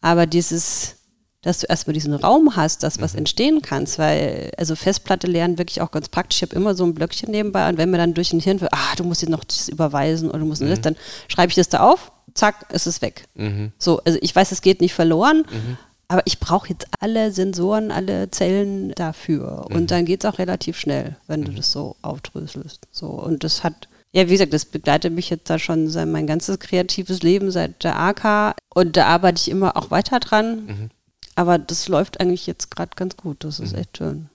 [0.01, 0.97] Aber dieses,
[1.43, 3.21] dass du erstmal diesen Raum hast, dass was mhm.
[3.21, 6.43] entstehen kannst, weil, also Festplatte lernen wirklich auch ganz praktisch.
[6.43, 8.73] Ich habe immer so ein Blöckchen nebenbei und wenn mir dann durch den Hirn wird,
[8.73, 10.71] ah, du musst jetzt noch das überweisen oder du musst mhm.
[10.71, 10.97] das, dann
[11.29, 13.25] schreibe ich das da auf zack, ist es weg.
[13.35, 13.73] Mhm.
[13.79, 15.77] So, also ich weiß, es geht nicht verloren, mhm.
[16.09, 19.67] aber ich brauche jetzt alle Sensoren, alle Zellen dafür.
[19.69, 19.77] Mhm.
[19.77, 21.57] Und dann geht es auch relativ schnell, wenn du mhm.
[21.57, 22.87] das so aufdröselst.
[22.91, 26.27] So, und das hat, ja, wie gesagt, das begleitet mich jetzt da schon seit mein
[26.27, 30.91] ganzes kreatives Leben seit der AK und da arbeite ich immer auch weiter dran.
[31.35, 33.45] Aber das läuft eigentlich jetzt gerade ganz gut.
[33.45, 33.79] Das ist mhm.
[33.79, 34.31] echt schön.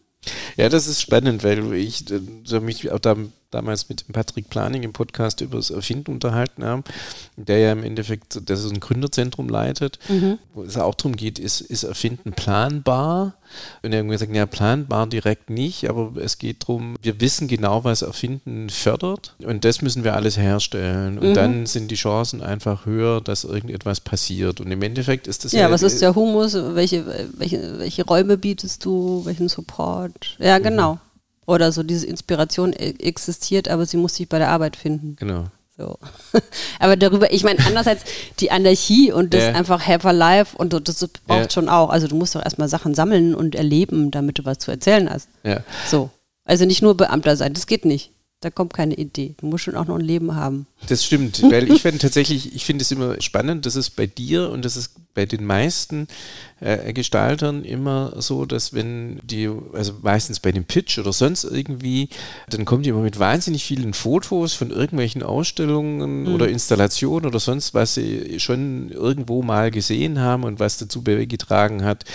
[0.56, 3.16] Ja, das ist spannend, weil ich äh, mich auch da
[3.52, 6.84] damals mit Patrick Planing im Podcast über das Erfinden unterhalten haben,
[7.38, 10.38] der ja im Endeffekt das ist ein Gründerzentrum leitet, mhm.
[10.54, 13.36] wo es auch darum geht, ist, ist Erfinden planbar?
[13.82, 17.86] Und er hat gesagt, ja, planbar direkt nicht, aber es geht darum, wir wissen genau,
[17.86, 21.18] was Erfinden fördert und das müssen wir alles herstellen.
[21.18, 21.34] Und mhm.
[21.34, 24.60] dann sind die Chancen einfach höher, dass irgendetwas passiert.
[24.60, 25.62] Und im Endeffekt ist das ja.
[25.62, 26.54] Ja, was ist der Humus?
[26.54, 27.06] Welche,
[27.38, 29.22] welche, welche Räume bietest du?
[29.24, 30.38] Welchen Support?
[30.40, 30.96] Ja, genau.
[30.96, 31.00] Mhm.
[31.48, 35.16] Oder so diese Inspiration e-, existiert, aber sie muss sich bei der Arbeit finden.
[35.16, 35.46] Genau.
[35.78, 35.98] So.
[36.80, 38.04] aber darüber, ich meine, andererseits
[38.40, 39.52] die Anarchie und das ja.
[39.54, 41.50] einfach have a life und das braucht ja.
[41.50, 41.90] schon auch.
[41.90, 45.30] Also du musst doch erstmal Sachen sammeln und erleben, damit du was zu erzählen hast.
[45.44, 45.62] Ja.
[45.88, 46.10] So.
[46.44, 48.12] Also nicht nur Beamter sein, das geht nicht.
[48.42, 49.36] Da kommt keine Idee.
[49.38, 50.68] Du musst schon auch noch ein Leben haben.
[50.86, 54.52] Das stimmt, weil ich finde tatsächlich, ich finde es immer spannend, das ist bei dir
[54.52, 56.08] und das ist bei den meisten
[56.60, 62.10] äh, Gestaltern immer so, dass wenn die, also meistens bei dem Pitch oder sonst irgendwie,
[62.50, 66.36] dann kommen die immer mit wahnsinnig vielen Fotos von irgendwelchen Ausstellungen mhm.
[66.36, 71.84] oder Installationen oder sonst, was sie schon irgendwo mal gesehen haben und was dazu beigetragen
[71.84, 72.06] hat,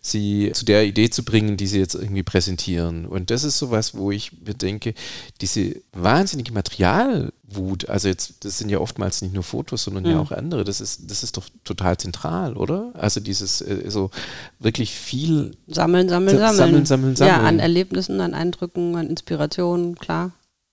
[0.00, 3.06] sie zu der Idee zu bringen, die sie jetzt irgendwie präsentieren.
[3.06, 4.94] Und das ist sowas, wo ich mir denke,
[5.40, 7.88] diese wahnsinnige Material Wut.
[7.88, 10.10] Also jetzt, das sind ja oftmals nicht nur Fotos, sondern mhm.
[10.10, 10.64] ja auch andere.
[10.64, 12.92] Das ist, das ist doch total zentral, oder?
[12.94, 14.10] Also dieses äh, so
[14.58, 17.40] wirklich viel sammeln, sammeln, sammeln, sammeln, sammeln, sammeln.
[17.40, 20.32] Ja, an Erlebnissen, an Eindrücken, an Inspirationen, klar.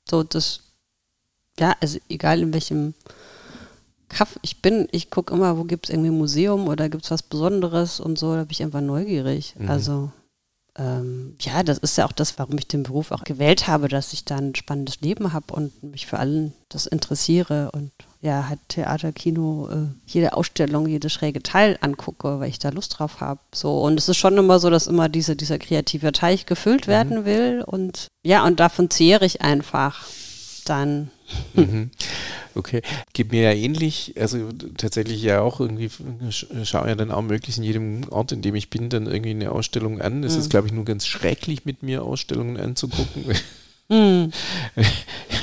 [0.10, 0.62] So das,
[1.60, 2.94] ja, also egal in welchem
[4.10, 7.12] Kaff ich bin, ich gucke immer, wo gibt es irgendwie ein Museum oder gibt es
[7.12, 9.56] was Besonderes und so, da bin ich einfach neugierig.
[9.58, 9.70] Mhm.
[9.70, 10.12] Also
[10.78, 14.12] ähm, ja, das ist ja auch das, warum ich den Beruf auch gewählt habe, dass
[14.14, 18.60] ich da ein spannendes Leben habe und mich für allen das interessiere und ja, halt
[18.70, 23.40] Theater, Kino, äh, jede Ausstellung, jede schräge Teil angucke, weil ich da Lust drauf habe.
[23.54, 26.92] So, und es ist schon immer so, dass immer diese, dieser kreative Teich gefüllt mhm.
[26.92, 27.64] werden will.
[27.66, 30.08] Und ja, und davon zehre ich einfach
[30.66, 31.12] dann.
[31.54, 31.90] Mhm.
[32.54, 32.82] Okay,
[33.14, 35.90] geht mir ja ähnlich, also tatsächlich ja auch irgendwie,
[36.64, 39.52] schaue ja dann auch möglichst in jedem Ort, in dem ich bin, dann irgendwie eine
[39.52, 40.24] Ausstellung an.
[40.24, 40.40] Es mhm.
[40.40, 43.26] ist, glaube ich, nur ganz schrecklich, mit mir Ausstellungen anzugucken.
[43.88, 44.32] Mm.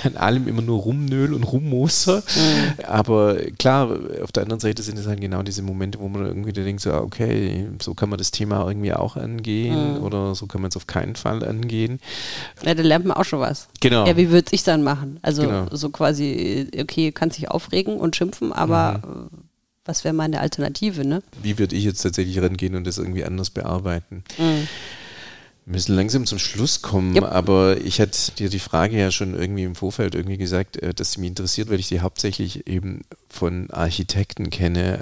[0.05, 2.19] An allem immer nur Rumnöl und Rummoser.
[2.19, 2.85] Mm.
[2.85, 6.53] Aber klar, auf der anderen Seite sind es halt genau diese Momente, wo man irgendwie
[6.53, 10.03] denkt, so, okay, so kann man das Thema irgendwie auch angehen mm.
[10.03, 12.01] oder so kann man es auf keinen Fall angehen.
[12.65, 13.69] Ja, da lernt man auch schon was.
[13.81, 14.07] Genau.
[14.07, 15.21] Ja, wie würde ich dann machen?
[15.23, 15.67] Also genau.
[15.71, 19.29] so quasi, okay, kann sich aufregen und schimpfen, aber mhm.
[19.85, 21.23] was wäre meine Alternative, ne?
[21.43, 24.25] Wie würde ich jetzt tatsächlich rangehen und das irgendwie anders bearbeiten?
[24.37, 24.67] Mhm.
[25.65, 27.25] Wir müssen langsam zum Schluss kommen, yep.
[27.25, 31.13] aber ich hatte dir die Frage ja schon irgendwie im Vorfeld irgendwie gesagt, äh, dass
[31.13, 35.01] sie mich interessiert, weil ich sie hauptsächlich eben von Architekten kenne.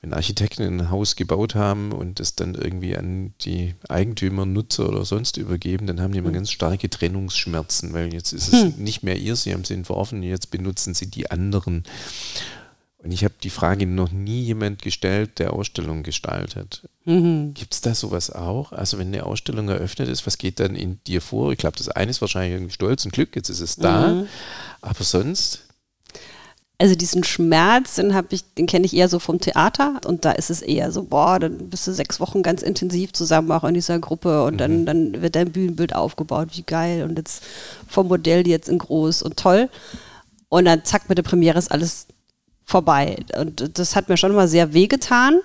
[0.00, 5.04] Wenn Architekten ein Haus gebaut haben und das dann irgendwie an die Eigentümer, Nutzer oder
[5.04, 6.34] sonst übergeben, dann haben die immer mhm.
[6.34, 8.74] ganz starke Trennungsschmerzen, weil jetzt ist es hm.
[8.78, 11.84] nicht mehr ihr, sie haben sie entworfen, jetzt benutzen sie die anderen.
[13.02, 16.82] Und ich habe die Frage noch nie jemand gestellt, der Ausstellungen gestaltet.
[17.04, 17.52] Mhm.
[17.52, 18.70] Gibt es da sowas auch?
[18.70, 21.50] Also wenn eine Ausstellung eröffnet ist, was geht dann in dir vor?
[21.50, 24.08] Ich glaube, das eine ist wahrscheinlich irgendwie Stolz und Glück, jetzt ist es da.
[24.08, 24.28] Mhm.
[24.82, 25.64] Aber sonst?
[26.78, 30.32] Also diesen Schmerz, den habe ich, den kenne ich eher so vom Theater und da
[30.32, 33.74] ist es eher so, boah, dann bist du sechs Wochen ganz intensiv zusammen auch in
[33.74, 34.58] dieser Gruppe und mhm.
[34.58, 37.42] dann, dann wird dein Bühnenbild aufgebaut, wie geil und jetzt
[37.88, 39.68] vom Modell jetzt in groß und toll.
[40.48, 42.06] Und dann zack, mit der Premiere ist alles
[42.64, 43.16] vorbei.
[43.38, 45.40] Und das hat mir schon mal sehr wehgetan.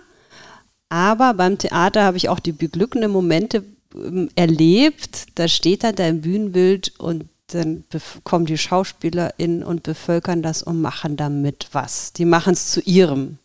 [0.90, 3.64] Aber beim Theater habe ich auch die beglückenden Momente
[3.94, 5.28] ähm, erlebt.
[5.36, 7.84] Da steht dann dein Bühnenbild und dann
[8.24, 12.14] kommen die SchauspielerInnen und bevölkern das und machen damit was.
[12.14, 13.38] Die machen es zu ihrem.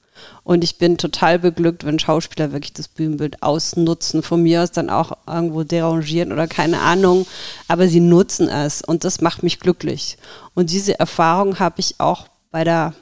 [0.44, 4.22] Und ich bin total beglückt, wenn Schauspieler wirklich das Bühnenbild ausnutzen.
[4.22, 7.26] Von mir aus dann auch irgendwo derangieren oder keine Ahnung.
[7.68, 10.16] Aber sie nutzen es und das macht mich glücklich.
[10.54, 12.94] Und diese Erfahrung habe ich auch bei der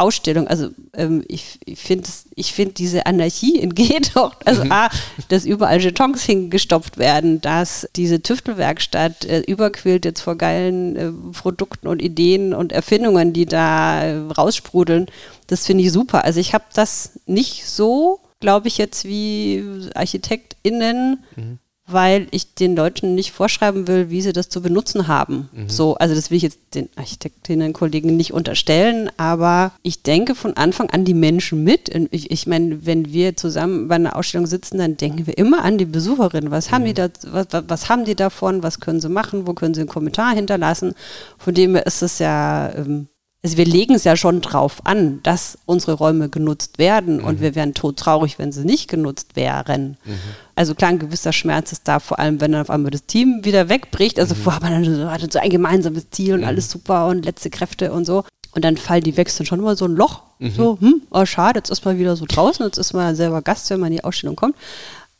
[0.00, 0.48] Ausstellung.
[0.48, 3.74] Also ähm, ich, ich finde ich find diese Anarchie in
[4.14, 4.72] doch, also mhm.
[4.72, 4.90] A,
[5.28, 11.88] dass überall Jetons hingestopft werden, dass diese Tüftelwerkstatt äh, überquillt jetzt vor geilen äh, Produkten
[11.88, 15.06] und Ideen und Erfindungen, die da äh, raussprudeln,
[15.46, 16.24] das finde ich super.
[16.24, 21.58] Also ich habe das nicht so, glaube ich, jetzt wie ArchitektInnen mhm
[21.92, 25.48] weil ich den Leuten nicht vorschreiben will, wie sie das zu benutzen haben.
[25.52, 25.68] Mhm.
[25.68, 30.56] So, also das will ich jetzt den Architektinnen, Kollegen nicht unterstellen, aber ich denke von
[30.56, 31.90] Anfang an die Menschen mit.
[32.10, 35.78] Ich, ich meine, wenn wir zusammen bei einer Ausstellung sitzen, dann denken wir immer an
[35.78, 36.50] die Besucherinnen.
[36.50, 36.74] Was mhm.
[36.74, 38.62] haben die da, was, was, haben die davon?
[38.62, 39.46] Was können sie machen?
[39.46, 40.94] Wo können sie einen Kommentar hinterlassen?
[41.38, 43.08] Von dem her ist es ja ähm,
[43.42, 47.24] also wir legen es ja schon drauf an, dass unsere Räume genutzt werden mhm.
[47.24, 49.96] und wir wären todtraurig, wenn sie nicht genutzt wären.
[50.04, 50.18] Mhm.
[50.54, 53.40] Also klar, ein gewisser Schmerz ist da, vor allem wenn dann auf einmal das Team
[53.42, 54.18] wieder wegbricht.
[54.20, 54.40] Also mhm.
[54.40, 56.48] vorher man dann hatte so ein gemeinsames Ziel und mhm.
[56.48, 58.24] alles super und letzte Kräfte und so.
[58.52, 60.22] Und dann fallen die weg, sind schon immer so ein Loch.
[60.38, 60.50] Mhm.
[60.50, 63.70] So, hm, oh schade, jetzt ist man wieder so draußen, jetzt ist man selber Gast,
[63.70, 64.56] wenn man in die Ausstellung kommt.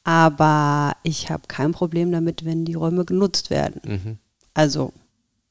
[0.04, 3.80] Aber ich habe kein Problem damit, wenn die Räume genutzt werden.
[3.84, 4.18] Mhm.
[4.52, 4.92] Also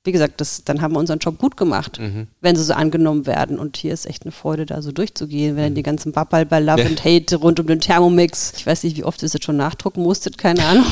[0.05, 2.27] wie gesagt, das, dann haben wir unseren Job gut gemacht, mhm.
[2.39, 3.59] wenn sie so angenommen werden.
[3.59, 5.75] Und hier ist echt eine Freude, da so durchzugehen, wenn mhm.
[5.75, 6.85] die ganzen Babbel bei Love ja.
[6.87, 9.57] and Hate rund um den Thermomix, ich weiß nicht, wie oft ihr es jetzt schon
[9.57, 10.85] nachdrucken musstet, keine Ahnung.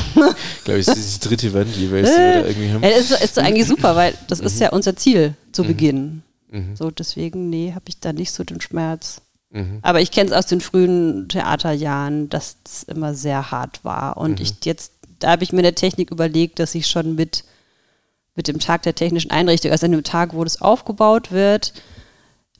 [0.58, 2.82] ich glaube, es ist die dritte Wand jeweils, die wir da irgendwie haben.
[2.82, 4.46] Ja, ist, ist so eigentlich super, weil das mhm.
[4.46, 5.66] ist ja unser Ziel zu mhm.
[5.68, 6.22] Beginn.
[6.50, 6.76] Mhm.
[6.76, 9.22] So, deswegen, nee, habe ich da nicht so den Schmerz.
[9.50, 9.78] Mhm.
[9.80, 14.18] Aber ich kenne es aus den frühen Theaterjahren, dass es immer sehr hart war.
[14.18, 17.44] Und ich jetzt, da habe ich mir eine Technik überlegt, dass ich schon mit
[18.38, 21.74] mit dem Tag der technischen Einrichtung, also an dem Tag, wo das aufgebaut wird,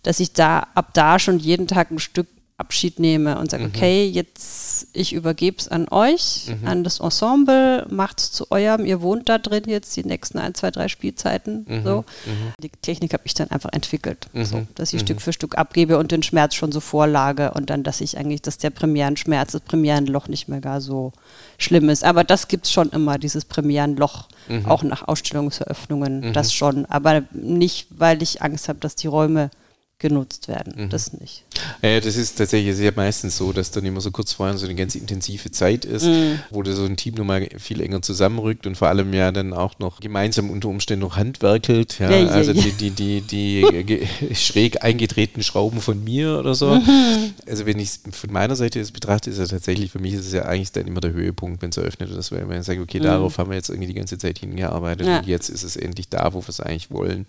[0.03, 2.27] dass ich da ab da schon jeden Tag ein Stück
[2.59, 3.71] Abschied nehme und sage, mhm.
[3.75, 6.67] okay, jetzt ich übergebe es an euch, mhm.
[6.67, 10.55] an das Ensemble, macht es zu eurem, ihr wohnt da drin jetzt die nächsten ein,
[10.55, 11.65] zwei, drei Spielzeiten.
[11.69, 11.85] Mhm.
[11.85, 12.05] So.
[12.27, 12.53] Mhm.
[12.61, 14.45] Die Technik habe ich dann einfach entwickelt, mhm.
[14.45, 17.85] so, dass ich Stück für Stück abgebe und den Schmerz schon so vorlage und dann,
[17.85, 21.13] dass ich eigentlich, dass der Premierenschmerz, das Premierenloch nicht mehr gar so
[21.59, 22.03] schlimm ist.
[22.03, 24.27] Aber das gibt es schon immer, dieses Premierenloch,
[24.65, 26.87] auch nach Ausstellungseröffnungen, das schon.
[26.87, 29.51] Aber nicht, weil ich Angst habe, dass die Räume
[29.99, 30.75] genutzt werden.
[30.77, 30.91] Mhm.
[30.91, 31.45] Das nicht.
[31.83, 34.77] Ja, das ist tatsächlich sehr meistens so, dass dann immer so kurz vorher so eine
[34.77, 36.39] ganz intensive Zeit ist, mhm.
[36.51, 39.99] wo so ein Team nochmal viel enger zusammenrückt und vor allem ja dann auch noch
[39.99, 41.99] gemeinsam unter Umständen noch handwerkelt.
[41.99, 46.77] Ja, ja also ja, die, die, die, die schräg eingetretenen Schrauben von mir oder so.
[46.77, 47.35] Mhm.
[47.49, 50.27] Also wenn ich es von meiner Seite jetzt betrachte, ist ja tatsächlich, für mich ist
[50.27, 53.01] es ja eigentlich dann immer der Höhepunkt, wenn es eröffnet ist, weil man sagt, okay,
[53.01, 53.05] mhm.
[53.05, 56.35] darauf haben wir jetzt irgendwie die ganze Zeit hingearbeitet und jetzt ist es endlich da,
[56.35, 57.27] wo wir es eigentlich wollen.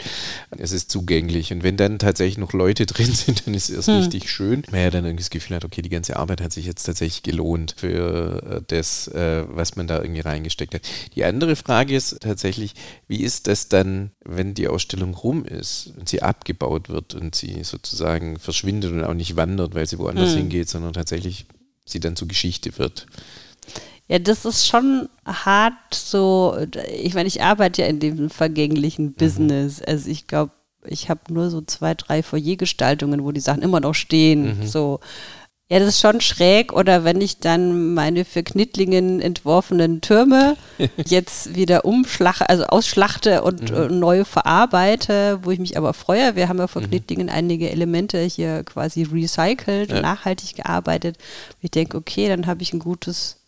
[0.55, 1.51] Es ist zugänglich.
[1.51, 3.95] Und wenn dann tatsächlich noch Leute drin sind, dann ist es hm.
[3.95, 4.63] richtig schön.
[4.69, 7.23] Man ja dann irgendwie das Gefühl hat, okay, die ganze Arbeit hat sich jetzt tatsächlich
[7.23, 10.81] gelohnt für äh, das, äh, was man da irgendwie reingesteckt hat.
[11.15, 12.75] Die andere Frage ist tatsächlich,
[13.07, 17.63] wie ist das dann, wenn die Ausstellung rum ist und sie abgebaut wird und sie
[17.63, 20.37] sozusagen verschwindet und auch nicht wandert, weil sie woanders hm.
[20.39, 21.45] hingeht, sondern tatsächlich
[21.85, 23.07] sie dann zur Geschichte wird?
[24.09, 26.57] Ja, das ist schon hart so.
[26.91, 29.13] Ich meine, ich arbeite ja in dem vergänglichen mhm.
[29.13, 29.81] Business.
[29.83, 30.51] Also ich glaube,
[30.85, 34.59] ich habe nur so zwei, drei Foyergestaltungen, wo die Sachen immer noch stehen.
[34.59, 34.67] Mhm.
[34.67, 34.99] So.
[35.71, 36.73] Ja, das ist schon schräg.
[36.73, 40.57] Oder wenn ich dann meine für Knittlingen entworfenen Türme
[41.05, 43.77] jetzt wieder umschlache, also ausschlachte und mhm.
[43.77, 46.35] äh, neu verarbeite, wo ich mich aber freue.
[46.35, 46.87] Wir haben ja von mhm.
[46.87, 50.01] Knittlingen einige Elemente hier quasi recycelt, ja.
[50.01, 51.17] nachhaltig gearbeitet.
[51.61, 53.38] Ich denke, okay, dann habe ich ein gutes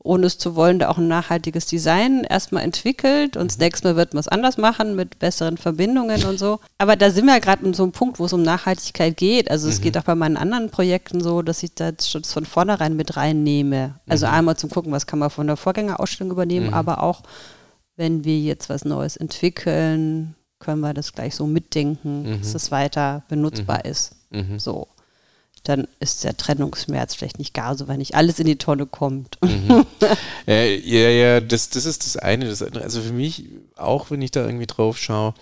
[0.00, 3.64] ohne es zu wollen, da auch ein nachhaltiges Design erstmal entwickelt und das mhm.
[3.64, 6.60] nächste Mal wird man es anders machen mit besseren Verbindungen und so.
[6.78, 9.50] Aber da sind wir gerade in so einem Punkt, wo es um Nachhaltigkeit geht.
[9.50, 9.82] Also es mhm.
[9.82, 13.96] geht auch bei meinen anderen Projekten so, dass ich das schon von vornherein mit reinnehme.
[14.08, 14.32] Also mhm.
[14.34, 16.74] einmal zum Gucken, was kann man von der Vorgängerausstellung übernehmen, mhm.
[16.74, 17.22] aber auch,
[17.96, 22.38] wenn wir jetzt was Neues entwickeln, können wir das gleich so mitdenken, mhm.
[22.38, 23.90] dass es weiter benutzbar mhm.
[23.90, 24.14] ist.
[24.58, 24.86] So
[25.68, 29.38] dann ist der Trennungsschmerz vielleicht nicht gar so, wenn nicht alles in die Tonne kommt.
[29.42, 29.84] Mhm.
[30.48, 32.46] äh, ja, ja, das, das ist das eine.
[32.46, 32.84] Das andere.
[32.84, 33.44] Also für mich,
[33.76, 35.34] auch wenn ich da irgendwie drauf schaue,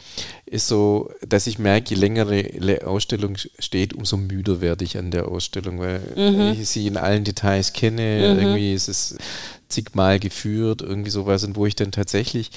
[0.44, 5.10] ist so, dass ich merke, je länger die Ausstellung steht, umso müder werde ich an
[5.10, 6.60] der Ausstellung, weil mhm.
[6.60, 8.34] ich sie in allen Details kenne.
[8.34, 8.40] Mhm.
[8.40, 9.16] Irgendwie ist es
[9.68, 12.50] zigmal geführt, irgendwie sowas, und wo ich dann tatsächlich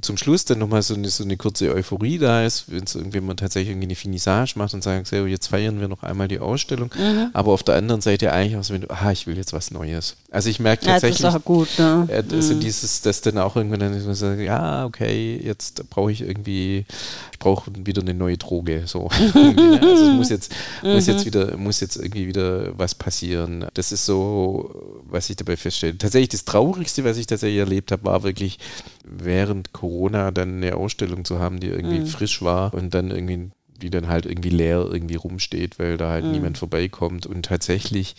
[0.00, 3.20] zum Schluss dann nochmal so eine, so eine kurze Euphorie da ist, wenn es irgendwie
[3.20, 6.38] man tatsächlich irgendwie eine Finissage macht und sagt, so, jetzt feiern wir noch einmal die
[6.38, 7.30] Ausstellung, mhm.
[7.32, 9.70] aber auf der anderen Seite eigentlich auch so, wenn du, ah, ich will jetzt was
[9.70, 10.16] Neues.
[10.30, 12.06] Also ich merke tatsächlich, ja, das ist auch gut, ne?
[12.30, 12.60] also mhm.
[12.60, 16.84] dieses, dass dann auch irgendwann dann so ja, okay, jetzt brauche ich irgendwie,
[17.32, 19.08] ich brauche wieder eine neue Droge, so.
[19.56, 19.80] Ne?
[19.82, 20.92] also es muss jetzt, mhm.
[20.92, 23.66] muss jetzt wieder, muss jetzt irgendwie wieder was passieren.
[23.74, 25.96] Das ist so, was ich dabei feststelle.
[25.96, 28.58] Tatsächlich das Traurigste, was ich tatsächlich erlebt habe, war wirklich
[29.04, 32.06] während Corona dann eine Ausstellung zu haben, die irgendwie mhm.
[32.06, 33.50] frisch war und dann irgendwie,
[33.80, 36.32] die dann halt irgendwie leer irgendwie rumsteht, weil da halt mhm.
[36.32, 38.16] niemand vorbeikommt und tatsächlich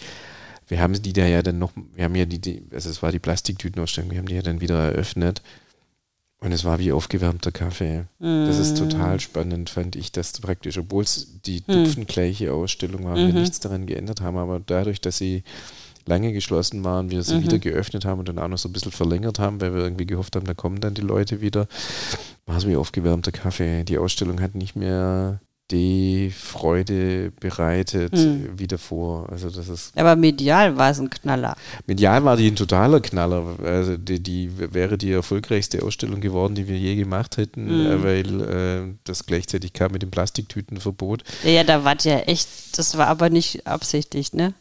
[0.68, 3.12] wir haben die da ja dann noch, wir haben ja die, die also es war
[3.12, 5.42] die Plastiktütenausstellung, wir haben die ja dann wieder eröffnet
[6.40, 8.06] und es war wie aufgewärmter Kaffee.
[8.20, 8.46] Mm.
[8.46, 8.90] Das ist mhm.
[8.90, 11.72] total spannend, fand ich, dass praktisch, obwohl es die mm.
[11.72, 13.28] dupfengleiche Ausstellung war, mhm.
[13.28, 15.44] wir nichts daran geändert haben, aber dadurch, dass sie
[16.08, 17.44] lange geschlossen waren, wir sie mhm.
[17.44, 20.06] wieder geöffnet haben und dann auch noch so ein bisschen verlängert haben, weil wir irgendwie
[20.06, 21.68] gehofft haben, da kommen dann die Leute wieder.
[22.46, 23.84] War es wie aufgewärmter Kaffee.
[23.84, 25.42] Die Ausstellung hat nicht mehr
[25.72, 28.52] die Freude bereitet mhm.
[28.56, 29.30] wie davor.
[29.30, 31.56] Also das ist Aber medial war es ein Knaller.
[31.86, 33.58] Medial war die ein totaler Knaller.
[33.62, 38.04] Also die, die wäre die erfolgreichste Ausstellung geworden, die wir je gemacht hätten, mhm.
[38.04, 41.24] weil äh, das gleichzeitig kam mit dem Plastiktütenverbot.
[41.44, 44.54] Ja, ja, da war ja echt, das war aber nicht absichtlich, ne?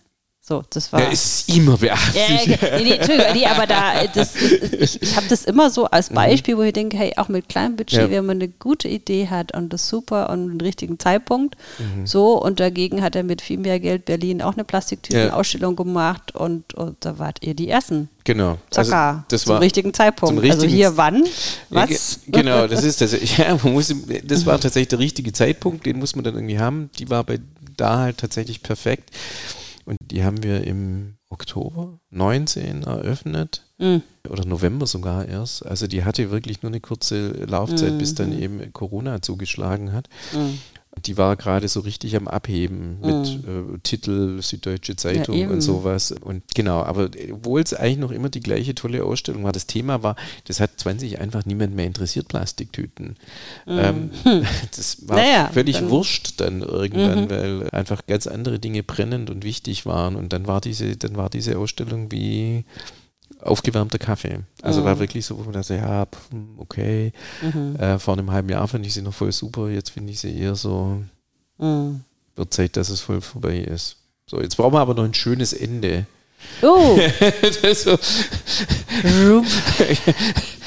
[0.48, 1.00] So, das war.
[1.00, 2.62] Ja, ist immer beabsichtigt.
[2.62, 6.14] Ja, nee, nee, nee, aber da, das, ich, ich habe das immer so als mhm.
[6.14, 8.10] Beispiel, wo ich denke, hey, auch mit kleinem Budget, ja.
[8.10, 12.06] wenn man eine gute Idee hat und das super und einen richtigen Zeitpunkt, mhm.
[12.06, 15.82] so, und dagegen hat er mit viel mehr Geld Berlin auch eine Plastiktütenausstellung ja.
[15.82, 18.08] gemacht und, und da wart ihr die Ersten.
[18.22, 18.58] Genau.
[18.70, 20.36] Zacka, also das zum war richtigen Zeitpunkt.
[20.36, 21.24] Zum also richtigen also hier wann?
[21.70, 22.20] Was?
[22.28, 23.16] Genau, das ist das.
[23.36, 23.92] Ja, man muss,
[24.22, 26.90] das war tatsächlich der richtige Zeitpunkt, den muss man dann irgendwie haben.
[27.00, 27.40] Die war bei
[27.76, 29.10] da halt tatsächlich perfekt.
[29.86, 33.62] Und die haben wir im Oktober 19 eröffnet.
[33.78, 34.02] Mhm.
[34.28, 35.64] Oder November sogar erst.
[35.64, 37.98] Also die hatte wirklich nur eine kurze Laufzeit, mhm.
[37.98, 40.08] bis dann eben Corona zugeschlagen hat.
[40.34, 40.58] Mhm.
[41.04, 43.74] Die war gerade so richtig am Abheben mit mhm.
[43.74, 46.10] äh, Titel Süddeutsche Zeitung ja, und sowas.
[46.12, 50.02] Und genau, aber obwohl es eigentlich noch immer die gleiche tolle Ausstellung war, das Thema
[50.02, 53.16] war, das hat 20 einfach niemand mehr interessiert, Plastiktüten.
[53.66, 53.78] Mhm.
[53.78, 54.10] Ähm,
[54.76, 57.30] das war naja, völlig dann, wurscht dann irgendwann, mhm.
[57.30, 60.16] weil einfach ganz andere Dinge brennend und wichtig waren.
[60.16, 62.64] Und dann war diese, dann war diese Ausstellung wie
[63.40, 64.40] aufgewärmter Kaffee.
[64.62, 64.84] Also mhm.
[64.84, 66.06] war wirklich so, wo man dachte, ja,
[66.56, 67.12] okay,
[67.42, 67.76] mhm.
[67.76, 70.38] äh, vor einem halben Jahr fand ich sie noch voll super, jetzt finde ich sie
[70.38, 71.02] eher so,
[71.58, 72.00] mhm.
[72.34, 73.96] wird Zeit, dass es voll vorbei ist.
[74.26, 76.06] So, jetzt brauchen wir aber noch ein schönes Ende.
[76.62, 76.96] Oh!
[77.74, 77.98] so.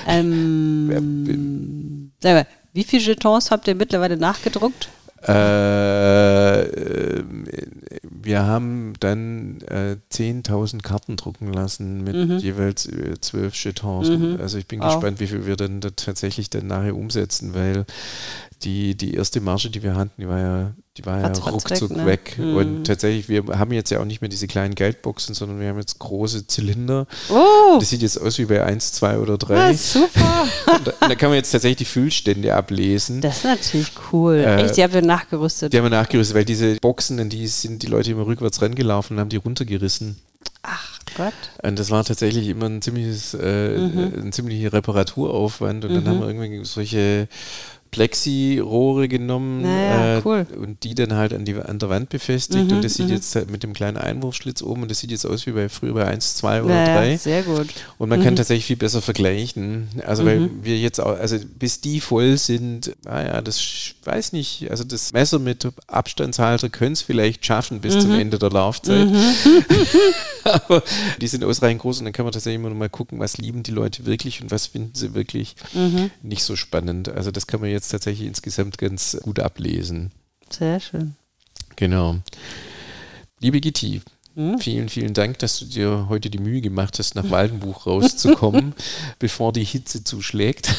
[0.08, 2.12] ähm,
[2.74, 4.90] wie viele Jetons habt ihr mittlerweile nachgedruckt?
[5.24, 6.62] Äh,
[8.22, 12.38] wir haben dann äh, 10.000 Karten drucken lassen mit mhm.
[12.38, 14.10] jeweils äh, zwölf Jetons.
[14.10, 14.38] Mhm.
[14.42, 14.94] Also ich bin wow.
[14.94, 17.86] gespannt, wie viel wir dann da tatsächlich dann nachher umsetzen, weil
[18.64, 21.98] die, die erste Marge, die wir hatten, die war ja, die war ja ruckzuck weg.
[21.98, 22.06] Ne?
[22.06, 22.36] weg.
[22.38, 22.56] Mhm.
[22.56, 25.78] Und tatsächlich, wir haben jetzt ja auch nicht mehr diese kleinen Geldboxen, sondern wir haben
[25.78, 27.08] jetzt große Zylinder.
[27.30, 27.78] Oh.
[27.80, 29.56] Das sieht jetzt aus wie bei 1, 2 oder 3.
[29.56, 30.48] Ja, super.
[30.76, 33.22] und, da, und, da, kann man jetzt tatsächlich die Füllstände ablesen.
[33.22, 34.36] Das ist natürlich cool.
[34.36, 35.72] Äh, Echt, die haben wir nachgerüstet.
[35.72, 39.16] Die haben wir nachgerüstet, weil diese Boxen, in die sind die Leute immer rückwärts rangelaufen
[39.16, 40.18] und haben die runtergerissen.
[40.62, 41.34] Ach Gott.
[41.64, 44.14] Und das war tatsächlich immer ein ziemliches, äh, mhm.
[44.26, 45.86] ein ziemlicher Reparaturaufwand.
[45.86, 45.96] Und mhm.
[45.96, 47.28] dann haben wir irgendwie solche
[47.92, 50.48] Plexi-Rohre genommen naja, äh, cool.
[50.62, 52.70] und die dann halt an, die, an der Wand befestigt.
[52.70, 53.14] Mhm, und das sieht mhm.
[53.14, 55.94] jetzt halt mit dem kleinen Einwurfschlitz oben und das sieht jetzt aus wie bei früher
[55.94, 57.18] bei 1, 2 oder naja, 3.
[57.18, 57.68] Sehr gut.
[57.98, 58.24] Und man mhm.
[58.24, 59.88] kann tatsächlich viel besser vergleichen.
[60.06, 60.64] Also, weil mhm.
[60.64, 63.60] wir jetzt auch, also bis die voll sind, naja, das
[64.04, 64.70] weiß nicht.
[64.70, 68.20] Also, das Messer mit Abstandshalter können es vielleicht schaffen bis zum mhm.
[68.20, 69.08] Ende der Laufzeit.
[70.44, 70.84] Aber
[71.20, 73.64] die sind ausreichend groß und dann kann man tatsächlich immer noch mal gucken, was lieben
[73.64, 75.56] die Leute wirklich und was finden sie wirklich
[76.22, 77.10] nicht so spannend.
[77.10, 80.12] Also, das kann man jetzt jetzt tatsächlich insgesamt ganz gut ablesen.
[80.50, 81.16] Sehr schön.
[81.76, 82.18] Genau.
[83.40, 84.02] Liebe Gitti,
[84.36, 84.60] hm?
[84.60, 88.74] vielen, vielen Dank, dass du dir heute die Mühe gemacht hast, nach Waldenbuch rauszukommen,
[89.20, 90.76] bevor die Hitze zuschlägt.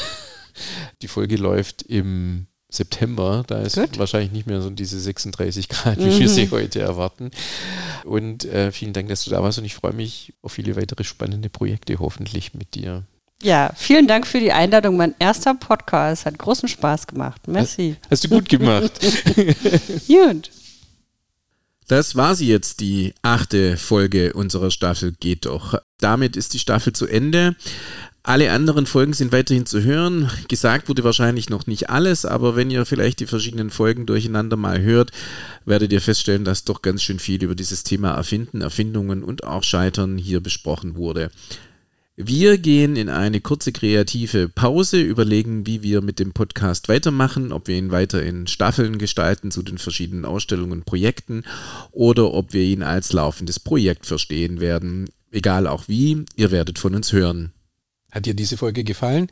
[1.01, 3.99] Die Folge läuft im September, da ist Gut.
[3.99, 6.51] wahrscheinlich nicht mehr so diese 36 Grad, wie wir sie mhm.
[6.51, 7.31] heute erwarten.
[8.05, 11.03] Und äh, vielen Dank, dass du da warst und ich freue mich auf viele weitere
[11.03, 13.05] spannende Projekte hoffentlich mit dir.
[13.43, 14.97] Ja, vielen Dank für die Einladung.
[14.97, 17.49] Mein erster Podcast hat großen Spaß gemacht.
[17.49, 17.97] Merci.
[18.11, 18.93] Hast du gut gemacht.
[20.07, 20.51] gut.
[21.89, 25.75] Das war sie jetzt, die achte Folge unserer Staffel Geht doch.
[25.99, 27.57] Damit ist die Staffel zu Ende.
[28.23, 30.31] Alle anderen Folgen sind weiterhin zu hören.
[30.49, 34.83] Gesagt wurde wahrscheinlich noch nicht alles, aber wenn ihr vielleicht die verschiedenen Folgen durcheinander mal
[34.83, 35.11] hört,
[35.65, 39.63] werdet ihr feststellen, dass doch ganz schön viel über dieses Thema Erfinden, Erfindungen und auch
[39.63, 41.31] Scheitern hier besprochen wurde.
[42.23, 47.67] Wir gehen in eine kurze kreative Pause, überlegen, wie wir mit dem Podcast weitermachen, ob
[47.67, 51.45] wir ihn weiter in Staffeln gestalten zu den verschiedenen Ausstellungen und Projekten
[51.93, 55.09] oder ob wir ihn als laufendes Projekt verstehen werden.
[55.31, 57.55] Egal auch wie, ihr werdet von uns hören.
[58.13, 59.29] Hat dir diese Folge gefallen?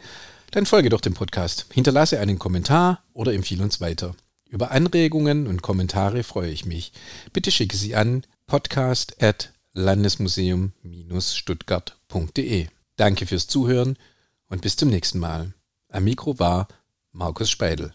[0.53, 4.17] Dann folge doch dem Podcast, hinterlasse einen Kommentar oder empfehle uns weiter.
[4.49, 6.93] Über Anregungen und Kommentare freue ich mich.
[7.35, 12.69] Bitte schicke sie an podcast at landesmuseum-stuttgart.de.
[12.99, 13.97] Danke fürs Zuhören
[14.49, 15.55] und bis zum nächsten Mal.
[15.89, 16.67] Am Mikro war
[17.13, 17.93] Markus Speidel.